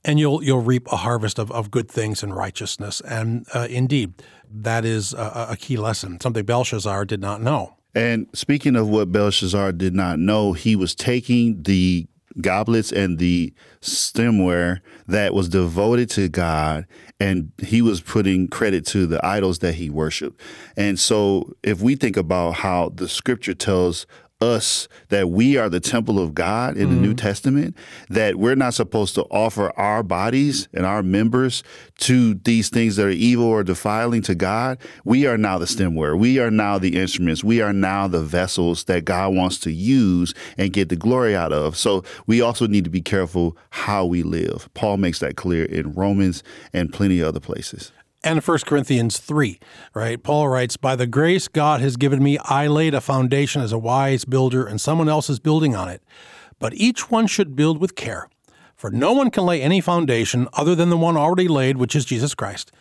and 0.05 0.19
you'll 0.19 0.41
you'll 0.43 0.61
reap 0.61 0.87
a 0.91 0.97
harvest 0.97 1.39
of, 1.39 1.51
of 1.51 1.71
good 1.71 1.89
things 1.89 2.23
and 2.23 2.33
righteousness. 2.33 3.01
And 3.01 3.45
uh, 3.53 3.67
indeed, 3.69 4.13
that 4.49 4.85
is 4.85 5.13
a, 5.13 5.47
a, 5.51 5.57
key 5.57 5.75
lesson, 5.75 6.19
something 6.21 6.45
Belshazzar 6.45 7.05
did 7.05 7.19
not 7.19 7.41
know. 7.41 7.75
And 7.95 8.27
speaking 8.33 8.75
of 8.75 8.89
what 8.89 9.11
Belshazzar 9.11 9.71
did 9.71 9.95
not 9.95 10.19
know, 10.19 10.53
he 10.53 10.75
was 10.75 10.93
taking 10.93 11.63
the 11.63 12.07
goblets 12.41 12.91
and 12.91 13.17
the 13.17 13.53
stemware 13.81 14.81
that 15.07 15.33
was 15.33 15.47
devoted 15.47 16.09
to 16.11 16.27
God, 16.27 16.85
and 17.19 17.51
he 17.59 17.81
was 17.81 18.01
putting 18.01 18.49
credit 18.49 18.85
to 18.87 19.07
the 19.07 19.25
idols 19.25 19.59
that 19.59 19.75
he 19.75 19.89
worshiped. 19.89 20.41
And 20.75 20.99
so, 20.99 21.55
if 21.63 21.81
we 21.81 21.95
think 21.95 22.17
about 22.17 22.55
how 22.55 22.89
the 22.89 23.07
scripture 23.07 23.53
tells 23.53 24.05
us 24.41 24.87
that 25.09 25.29
we 25.29 25.57
are 25.57 25.69
the 25.69 25.79
temple 25.79 26.19
of 26.19 26.33
God 26.33 26.75
in 26.75 26.87
mm-hmm. 26.87 26.95
the 26.95 27.01
New 27.01 27.07
mm-hmm. 27.09 27.15
Testament, 27.15 27.77
that 28.09 28.35
we're 28.35 28.55
not 28.55 28.73
supposed 28.73 29.15
to 29.15 29.23
offer 29.23 29.71
our 29.77 30.03
bodies 30.03 30.67
and 30.73 30.85
our 30.85 31.01
members 31.01 31.63
to 31.99 32.35
these 32.35 32.69
things 32.69 32.97
that 32.97 33.07
are 33.07 33.11
evil 33.11 33.45
or 33.45 33.63
defiling 33.63 34.21
to 34.23 34.35
God. 34.35 34.77
We 35.05 35.25
are 35.25 35.37
now 35.37 35.57
the 35.57 35.65
stemware. 35.65 36.17
We 36.17 36.39
are 36.39 36.51
now 36.51 36.77
the 36.77 36.99
instruments. 36.99 37.43
We 37.43 37.61
are 37.61 37.73
now 37.73 38.07
the 38.07 38.21
vessels 38.21 38.83
that 38.85 39.05
God 39.05 39.33
wants 39.33 39.59
to 39.59 39.71
use 39.71 40.33
and 40.57 40.73
get 40.73 40.89
the 40.89 40.95
glory 40.95 41.35
out 41.35 41.53
of. 41.53 41.77
So 41.77 42.03
we 42.27 42.41
also 42.41 42.67
need 42.67 42.83
to 42.83 42.89
be 42.89 43.01
careful 43.01 43.57
how 43.69 44.05
we 44.05 44.23
live. 44.23 44.69
Paul 44.73 44.97
makes 44.97 45.19
that 45.19 45.37
clear 45.37 45.65
in 45.65 45.93
Romans 45.93 46.43
and 46.73 46.91
plenty 46.91 47.21
of 47.21 47.29
other 47.29 47.39
places 47.39 47.91
and 48.25 48.43
1 48.43 48.57
Corinthians 48.65 49.19
3, 49.19 49.59
right? 49.93 50.21
Paul 50.21 50.49
writes, 50.49 50.75
By 50.75 50.95
the 50.95 51.05
grace 51.05 51.47
God 51.47 51.79
has 51.79 51.95
given 51.95 52.23
me, 52.23 52.39
I 52.39 52.65
laid 52.65 52.95
a 52.95 52.99
foundation 52.99 53.61
as 53.61 53.71
a 53.71 53.77
wise 53.77 54.25
builder, 54.25 54.65
and 54.65 54.81
someone 54.81 55.07
else 55.07 55.29
is 55.29 55.39
building 55.39 55.75
on 55.75 55.87
it. 55.87 56.01
But 56.57 56.73
each 56.73 57.11
one 57.11 57.27
should 57.27 57.55
build 57.55 57.79
with 57.79 57.95
care. 57.95 58.27
For 58.75 58.89
no 58.89 59.13
one 59.13 59.29
can 59.29 59.45
lay 59.45 59.61
any 59.61 59.79
foundation 59.79 60.47
other 60.53 60.73
than 60.73 60.89
the 60.89 60.97
one 60.97 61.15
already 61.15 61.47
laid, 61.47 61.77
which 61.77 61.95
is 61.95 62.03
Jesus 62.03 62.33
Christ. 62.33 62.71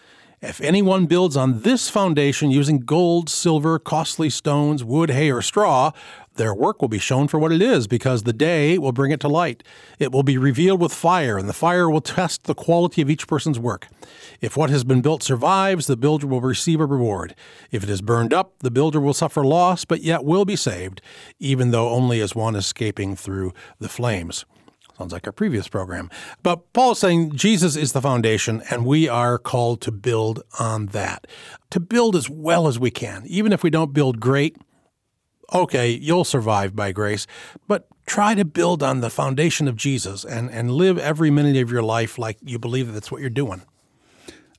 If 0.40 0.61
anyone 0.61 1.07
builds 1.07 1.37
on 1.37 1.61
this 1.61 1.88
foundation 1.88 2.50
using 2.50 2.80
gold, 2.80 3.30
silver, 3.30 3.78
costly 3.78 4.30
stones, 4.30 4.83
wood, 4.83 5.11
hay, 5.11 5.30
or 5.30 5.40
straw, 5.40 5.92
their 6.37 6.55
work 6.55 6.81
will 6.81 6.88
be 6.88 6.99
shown 6.99 7.29
for 7.29 7.38
what 7.38 7.53
it 7.53 7.62
is, 7.62 7.87
because 7.87 8.23
the 8.23 8.33
day 8.33 8.79
will 8.79 8.92
bring 8.92 9.12
it 9.12 9.20
to 9.20 9.29
light. 9.29 9.62
It 9.99 10.12
will 10.12 10.23
be 10.23 10.38
revealed 10.38 10.81
with 10.81 10.92
fire, 10.92 11.38
and 11.38 11.49
the 11.49 11.53
fire 11.53 11.88
will 11.88 12.01
test 12.01 12.44
the 12.44 12.55
quality 12.55 13.03
of 13.03 13.11
each 13.11 13.29
person's 13.29 13.59
work. 13.59 13.88
If 14.40 14.57
what 14.57 14.70
has 14.70 14.85
been 14.85 15.01
built 15.01 15.23
survives, 15.23 15.87
the 15.87 15.97
builder 15.97 16.27
will 16.27 16.40
receive 16.40 16.81
a 16.81 16.87
reward. 16.87 17.35
If 17.70 17.83
it 17.83 17.90
is 17.90 18.03
burned 18.03 18.35
up, 18.35 18.55
the 18.59 18.70
builder 18.70 19.01
will 19.01 19.14
suffer 19.14 19.44
loss, 19.44 19.85
but 19.85 20.03
yet 20.03 20.25
will 20.25 20.44
be 20.44 20.57
saved, 20.57 21.01
even 21.38 21.70
though 21.70 21.90
only 21.90 22.20
as 22.20 22.35
one 22.35 22.57
escaping 22.57 23.16
through 23.16 23.53
the 23.79 23.88
flames. 23.88 24.44
Sounds 24.99 25.12
like 25.12 25.27
our 25.27 25.33
previous 25.33 25.66
program. 25.66 26.09
But 26.44 26.73
Paul 26.73 26.92
is 26.92 27.01
saying 27.01 27.33
Jesus 27.35 27.75
is 27.75 27.92
the 27.92 28.01
foundation, 28.01 28.62
and 28.70 28.87
we 28.87 29.09
are 29.09 29.38
called 29.38 29.81
to 29.83 29.90
build 29.90 30.42
on 30.61 30.87
that. 30.87 31.27
To 31.70 31.81
build 31.81 32.14
as 32.14 32.31
well 32.31 32.68
as 32.68 32.79
we 32.79 32.92
can. 32.92 33.25
Even 33.27 33.53
if 33.53 33.64
we 33.64 33.70
don't 33.70 33.92
build 33.92 34.20
great, 34.20 34.57
okay, 35.54 35.90
you'll 35.90 36.24
survive 36.24 36.74
by 36.74 36.92
grace, 36.92 37.26
but 37.68 37.86
try 38.06 38.34
to 38.34 38.44
build 38.44 38.82
on 38.82 39.00
the 39.00 39.10
foundation 39.10 39.68
of 39.68 39.76
Jesus 39.76 40.24
and, 40.24 40.50
and 40.50 40.70
live 40.70 40.98
every 40.98 41.30
minute 41.30 41.56
of 41.56 41.70
your 41.70 41.82
life 41.82 42.18
like 42.18 42.38
you 42.42 42.58
believe 42.58 42.88
that 42.88 42.92
that's 42.92 43.10
what 43.10 43.20
you're 43.20 43.30
doing. 43.30 43.62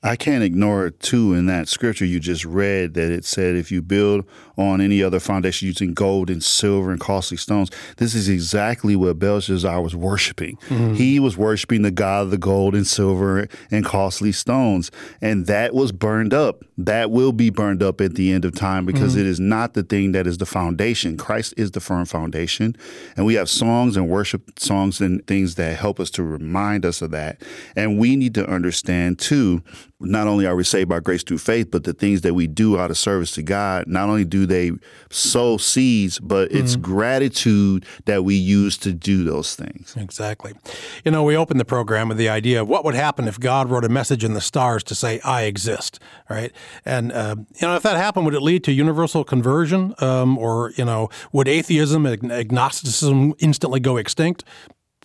I 0.02 0.14
can't 0.14 0.44
ignore 0.44 0.86
it 0.86 1.00
too 1.00 1.32
in 1.32 1.46
that 1.46 1.68
scripture 1.68 2.04
you 2.04 2.20
just 2.20 2.44
read 2.44 2.94
that 2.94 3.10
it 3.10 3.24
said 3.24 3.56
if 3.56 3.72
you 3.72 3.82
build 3.82 4.24
on 4.56 4.80
any 4.80 5.02
other 5.02 5.18
foundation 5.18 5.66
using 5.66 5.94
gold 5.94 6.30
and 6.30 6.44
silver 6.44 6.92
and 6.92 7.00
costly 7.00 7.36
stones, 7.36 7.70
this 7.96 8.14
is 8.14 8.28
exactly 8.28 8.94
what 8.94 9.18
Belshazzar 9.18 9.80
was 9.82 9.96
worshiping. 9.96 10.58
Mm-hmm. 10.68 10.94
He 10.94 11.18
was 11.18 11.36
worshiping 11.36 11.82
the 11.82 11.90
God 11.90 12.24
of 12.24 12.30
the 12.30 12.38
gold 12.38 12.74
and 12.74 12.86
silver 12.86 13.48
and 13.70 13.84
costly 13.84 14.32
stones. 14.32 14.92
And 15.20 15.46
that 15.46 15.74
was 15.74 15.92
burned 15.92 16.32
up. 16.32 16.62
That 16.78 17.10
will 17.10 17.32
be 17.32 17.50
burned 17.50 17.82
up 17.82 18.00
at 18.00 18.14
the 18.14 18.32
end 18.32 18.44
of 18.44 18.54
time 18.54 18.84
because 18.84 19.12
mm-hmm. 19.12 19.22
it 19.22 19.26
is 19.26 19.40
not 19.40 19.74
the 19.74 19.82
thing 19.82 20.12
that 20.12 20.26
is 20.26 20.38
the 20.38 20.46
foundation. 20.46 21.16
Christ 21.16 21.54
is 21.56 21.70
the 21.70 21.80
firm 21.80 22.04
foundation. 22.04 22.76
And 23.16 23.24
we 23.24 23.34
have 23.34 23.48
songs 23.48 23.96
and 23.96 24.08
worship 24.08 24.58
songs 24.58 25.00
and 25.00 25.26
things 25.26 25.54
that 25.54 25.78
help 25.78 25.98
us 25.98 26.10
to 26.10 26.22
remind 26.22 26.84
us 26.84 27.00
of 27.00 27.12
that. 27.12 27.40
And 27.74 27.98
we 27.98 28.14
need 28.14 28.34
to 28.34 28.46
understand 28.46 29.18
too 29.18 29.62
not 29.98 30.26
only 30.26 30.46
are 30.46 30.54
we 30.54 30.64
saved 30.64 30.88
by 30.88 31.00
grace 31.00 31.22
through 31.22 31.38
faith, 31.38 31.70
but 31.70 31.84
the 31.84 31.94
things 31.94 32.20
that 32.20 32.34
we 32.34 32.46
do 32.46 32.78
out 32.78 32.90
of 32.90 32.98
service 32.98 33.32
to 33.32 33.42
God, 33.42 33.86
not 33.86 34.08
only 34.08 34.24
do 34.24 34.44
they 34.44 34.72
sow 35.10 35.56
seeds, 35.56 36.18
but 36.18 36.48
mm-hmm. 36.48 36.58
it's 36.58 36.76
gratitude 36.76 37.86
that 38.04 38.24
we 38.24 38.34
use 38.34 38.76
to 38.78 38.92
do 38.92 39.24
those 39.24 39.54
things. 39.54 39.94
Exactly. 39.96 40.52
You 41.04 41.10
know, 41.10 41.22
we 41.22 41.36
opened 41.36 41.60
the 41.60 41.64
program 41.64 42.08
with 42.08 42.18
the 42.18 42.28
idea 42.28 42.60
of 42.62 42.68
what 42.68 42.84
would 42.84 42.94
happen 42.94 43.26
if 43.26 43.40
God 43.40 43.70
wrote 43.70 43.84
a 43.84 43.88
message 43.88 44.22
in 44.22 44.34
the 44.34 44.40
stars 44.40 44.84
to 44.84 44.94
say, 44.94 45.18
I 45.20 45.42
exist, 45.42 45.98
right? 46.28 46.52
And, 46.84 47.10
uh, 47.12 47.36
you 47.38 47.66
know, 47.66 47.76
if 47.76 47.82
that 47.82 47.96
happened, 47.96 48.26
would 48.26 48.34
it 48.34 48.42
lead 48.42 48.64
to 48.64 48.72
universal 48.72 49.24
conversion? 49.24 49.94
Um, 49.98 50.36
or, 50.36 50.72
you 50.76 50.84
know, 50.84 51.08
would 51.32 51.48
atheism, 51.48 52.04
and 52.04 52.30
agnosticism 52.30 53.34
instantly 53.38 53.80
go 53.80 53.96
extinct? 53.96 54.44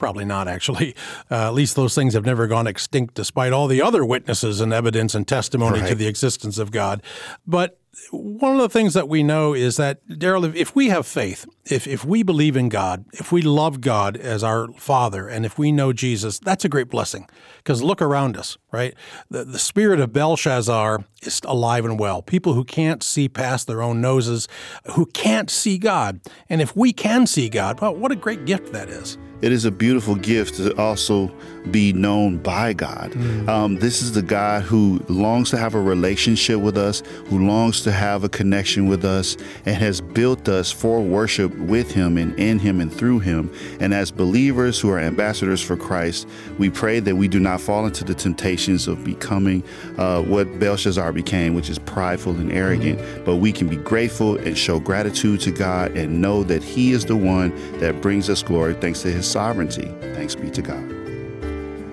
Probably 0.02 0.26
not, 0.26 0.48
actually. 0.48 0.96
Uh, 1.30 1.46
at 1.46 1.54
least 1.54 1.76
those 1.76 1.94
things 1.94 2.16
have 2.16 2.26
never 2.26 2.48
gone 2.48 2.66
extinct 2.66 3.14
despite 3.14 3.54
all 3.54 3.68
the 3.68 3.84
other 3.84 4.04
witnesses 4.04 4.60
and 4.60 4.74
evidence 4.74 5.14
and 5.14 5.28
testimony 5.28 5.80
right. 5.80 5.90
to 5.90 5.94
the 5.94 6.08
existence 6.08 6.58
of 6.58 6.72
God. 6.72 7.04
But 7.46 7.78
one 8.10 8.56
of 8.56 8.62
the 8.62 8.68
things 8.68 8.96
that 8.96 9.08
we 9.08 9.22
know 9.22 9.54
is 9.54 9.78
that, 9.78 10.04
Daryl, 10.08 10.56
if 10.56 10.76
we 10.76 10.90
have 10.90 11.06
faith, 11.06 11.46
if, 11.66 11.86
if 11.86 12.04
we 12.04 12.24
believe 12.24 12.58
in 12.58 12.68
God, 12.68 13.06
if 13.14 13.32
we 13.32 13.44
love 13.44 13.80
God 13.80 14.18
as 14.18 14.44
our 14.44 14.70
Father, 14.74 15.28
and 15.28 15.46
if 15.46 15.60
we 15.60 15.72
know 15.72 15.94
Jesus, 15.94 16.40
that's 16.40 16.66
a 16.66 16.70
great 16.70 16.90
blessing. 16.90 17.28
Because 17.58 17.84
look 17.84 18.02
around 18.02 18.38
us, 18.38 18.58
right? 18.72 18.96
The, 19.30 19.44
the 19.44 19.60
spirit 19.60 20.00
of 20.00 20.12
Belshazzar 20.12 21.06
is 21.22 21.42
alive 21.46 21.86
and 21.86 22.00
well. 22.00 22.24
People 22.24 22.56
who 22.56 22.64
can't 22.64 23.04
see 23.04 23.30
past 23.30 23.68
their 23.68 23.84
own 23.84 24.02
noses, 24.02 24.48
who 24.96 25.06
can't 25.06 25.52
see 25.52 25.78
God. 25.78 26.22
And 26.50 26.60
if 26.60 26.76
we 26.76 26.92
can 26.92 27.28
see 27.28 27.50
God, 27.50 27.80
well, 27.80 27.96
what 27.96 28.12
a 28.12 28.16
great 28.16 28.46
gift 28.46 28.74
that 28.74 28.90
is 28.90 29.20
it 29.42 29.52
is 29.52 29.66
a 29.66 29.72
beautiful 29.72 30.16
gift 30.16 30.56
to 30.56 30.76
also 30.78 31.32
be 31.70 31.94
known 31.94 32.38
by 32.38 32.74
God. 32.74 33.12
Mm. 33.12 33.48
Um, 33.48 33.76
this 33.76 34.02
is 34.02 34.14
the 34.14 34.22
God 34.22 34.64
who 34.64 35.04
longs 35.08 35.50
to 35.52 35.58
have 35.58 35.76
a 35.76 35.82
relationship 35.82 36.60
with 36.60 36.78
us, 36.78 37.04
who 37.28 37.46
longs 37.46 37.82
to 37.84 37.92
have 37.92 38.24
a 38.24 38.30
connection 38.30 38.88
with 38.88 39.06
us, 39.06 39.38
and 39.66 39.76
has 39.76 40.02
built 40.02 40.50
us 40.50 40.72
for 40.72 41.02
worship 41.02 41.56
with 41.58 41.92
Him 41.92 42.18
and 42.18 42.38
in 42.40 42.58
Him 42.60 42.82
and 42.82 42.92
through 42.92 43.20
Him. 43.20 43.54
And 43.80 43.94
as 43.94 44.12
believers 44.12 44.80
who 44.80 44.90
are 44.90 45.00
ambassadors 45.00 45.62
for 45.62 45.78
Christ, 45.78 46.28
we 46.58 46.70
pray 46.70 47.00
that 47.00 47.16
we 47.16 47.28
do 47.28 47.40
not 47.40 47.62
fall 47.62 47.86
into 47.86 48.04
the 48.04 48.16
temptations 48.16 48.88
of 48.88 49.04
becoming 49.04 49.64
uh, 49.98 50.22
what 50.24 50.60
Belshazzar 50.60 51.12
became, 51.12 51.54
which 51.54 51.70
is 51.70 51.78
prideful 51.80 52.36
and 52.36 52.52
arrogant, 52.52 53.00
mm. 53.00 53.26
but 53.26 53.36
we 53.36 53.52
can 53.52 53.68
be 53.68 53.78
grateful 53.78 54.38
and 54.38 54.58
show 54.58 54.80
gratitude 54.80 55.42
to 55.42 55.52
God 55.52 55.96
and 55.96 56.22
know 56.22 56.44
that 56.44 56.64
He 56.64 56.92
is 56.92 57.06
the 57.06 57.16
one 57.16 57.54
that 57.80 58.02
brings 58.02 58.30
us 58.30 58.42
glory 58.42 58.74
thanks 58.76 59.02
to 59.04 59.12
His 59.12 59.30
sovereignty. 59.30 59.94
Thanks 60.14 60.36
be 60.36 60.50
to 60.52 60.62
God. 60.62 61.01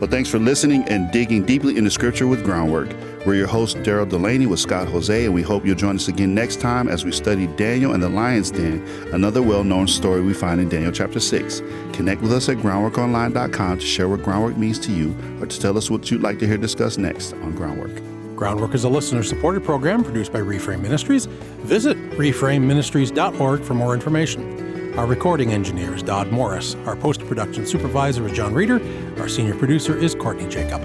Well, 0.01 0.09
thanks 0.09 0.31
for 0.31 0.39
listening 0.39 0.85
and 0.85 1.11
digging 1.11 1.45
deeply 1.45 1.77
into 1.77 1.91
Scripture 1.91 2.29
with 2.29 2.45
Groundwork. 2.45 2.89
We're 3.27 3.35
your 3.35 3.49
host, 3.49 3.79
Daryl 3.79 4.09
Delaney 4.09 4.47
with 4.47 4.61
Scott 4.61 4.87
Hoezee, 4.87 5.25
and 5.25 5.35
we 5.35 5.43
hope 5.43 5.67
you'll 5.67 5.75
join 5.75 5.97
us 5.97 6.07
again 6.07 6.37
next 6.37 6.61
time 6.61 6.87
as 6.87 7.05
we 7.05 7.11
study 7.11 7.49
Daniel 7.49 7.93
and 7.93 8.01
the 8.01 8.09
Lion's 8.09 8.53
Den, 8.53 8.81
another 9.13 9.43
well 9.43 9.65
known 9.65 9.89
story 9.89 10.21
we 10.21 10.33
find 10.33 10.61
in 10.61 10.69
Daniel 10.69 10.93
chapter 10.93 11.19
6. 11.19 11.63
Connect 11.95 12.23
with 12.23 12.33
us 12.33 12.49
at 12.49 12.59
groundworkonline.com 12.59 13.79
to 13.81 13.85
share 13.85 14.09
what 14.09 14.23
groundwork 14.23 14.57
means 14.57 14.79
to 14.79 14.93
you 14.93 15.17
or 15.41 15.47
to 15.47 15.61
tell 15.61 15.77
us 15.77 15.91
what 15.91 16.09
you'd 16.13 16.23
like 16.23 16.39
to 16.39 16.47
hear 16.47 16.57
discussed 16.57 17.01
next 17.01 17.33
on 17.33 17.53
Groundwork. 17.55 18.01
Groundwork 18.37 18.75
is 18.75 18.85
a 18.85 18.89
listener 18.89 19.25
supported 19.25 19.65
program 19.65 20.05
produced 20.05 20.33
by 20.33 20.39
Reframe 20.39 20.81
Ministries. 20.81 21.27
Visit 21.27 21.97
reframeministries.org 22.13 23.63
for 23.65 23.75
more 23.75 23.95
information. 23.95 24.78
Our 24.99 25.07
recording 25.07 25.53
engineer 25.53 25.95
is 25.95 26.03
Dodd 26.03 26.33
Morris. 26.33 26.75
Our 26.85 26.97
post 26.97 27.21
production 27.21 27.65
supervisor 27.65 28.27
is 28.27 28.33
John 28.33 28.53
Reeder. 28.53 28.81
Our 29.21 29.29
senior 29.29 29.55
producer 29.55 29.97
is 29.97 30.13
Courtney 30.13 30.49
Jacob. 30.49 30.83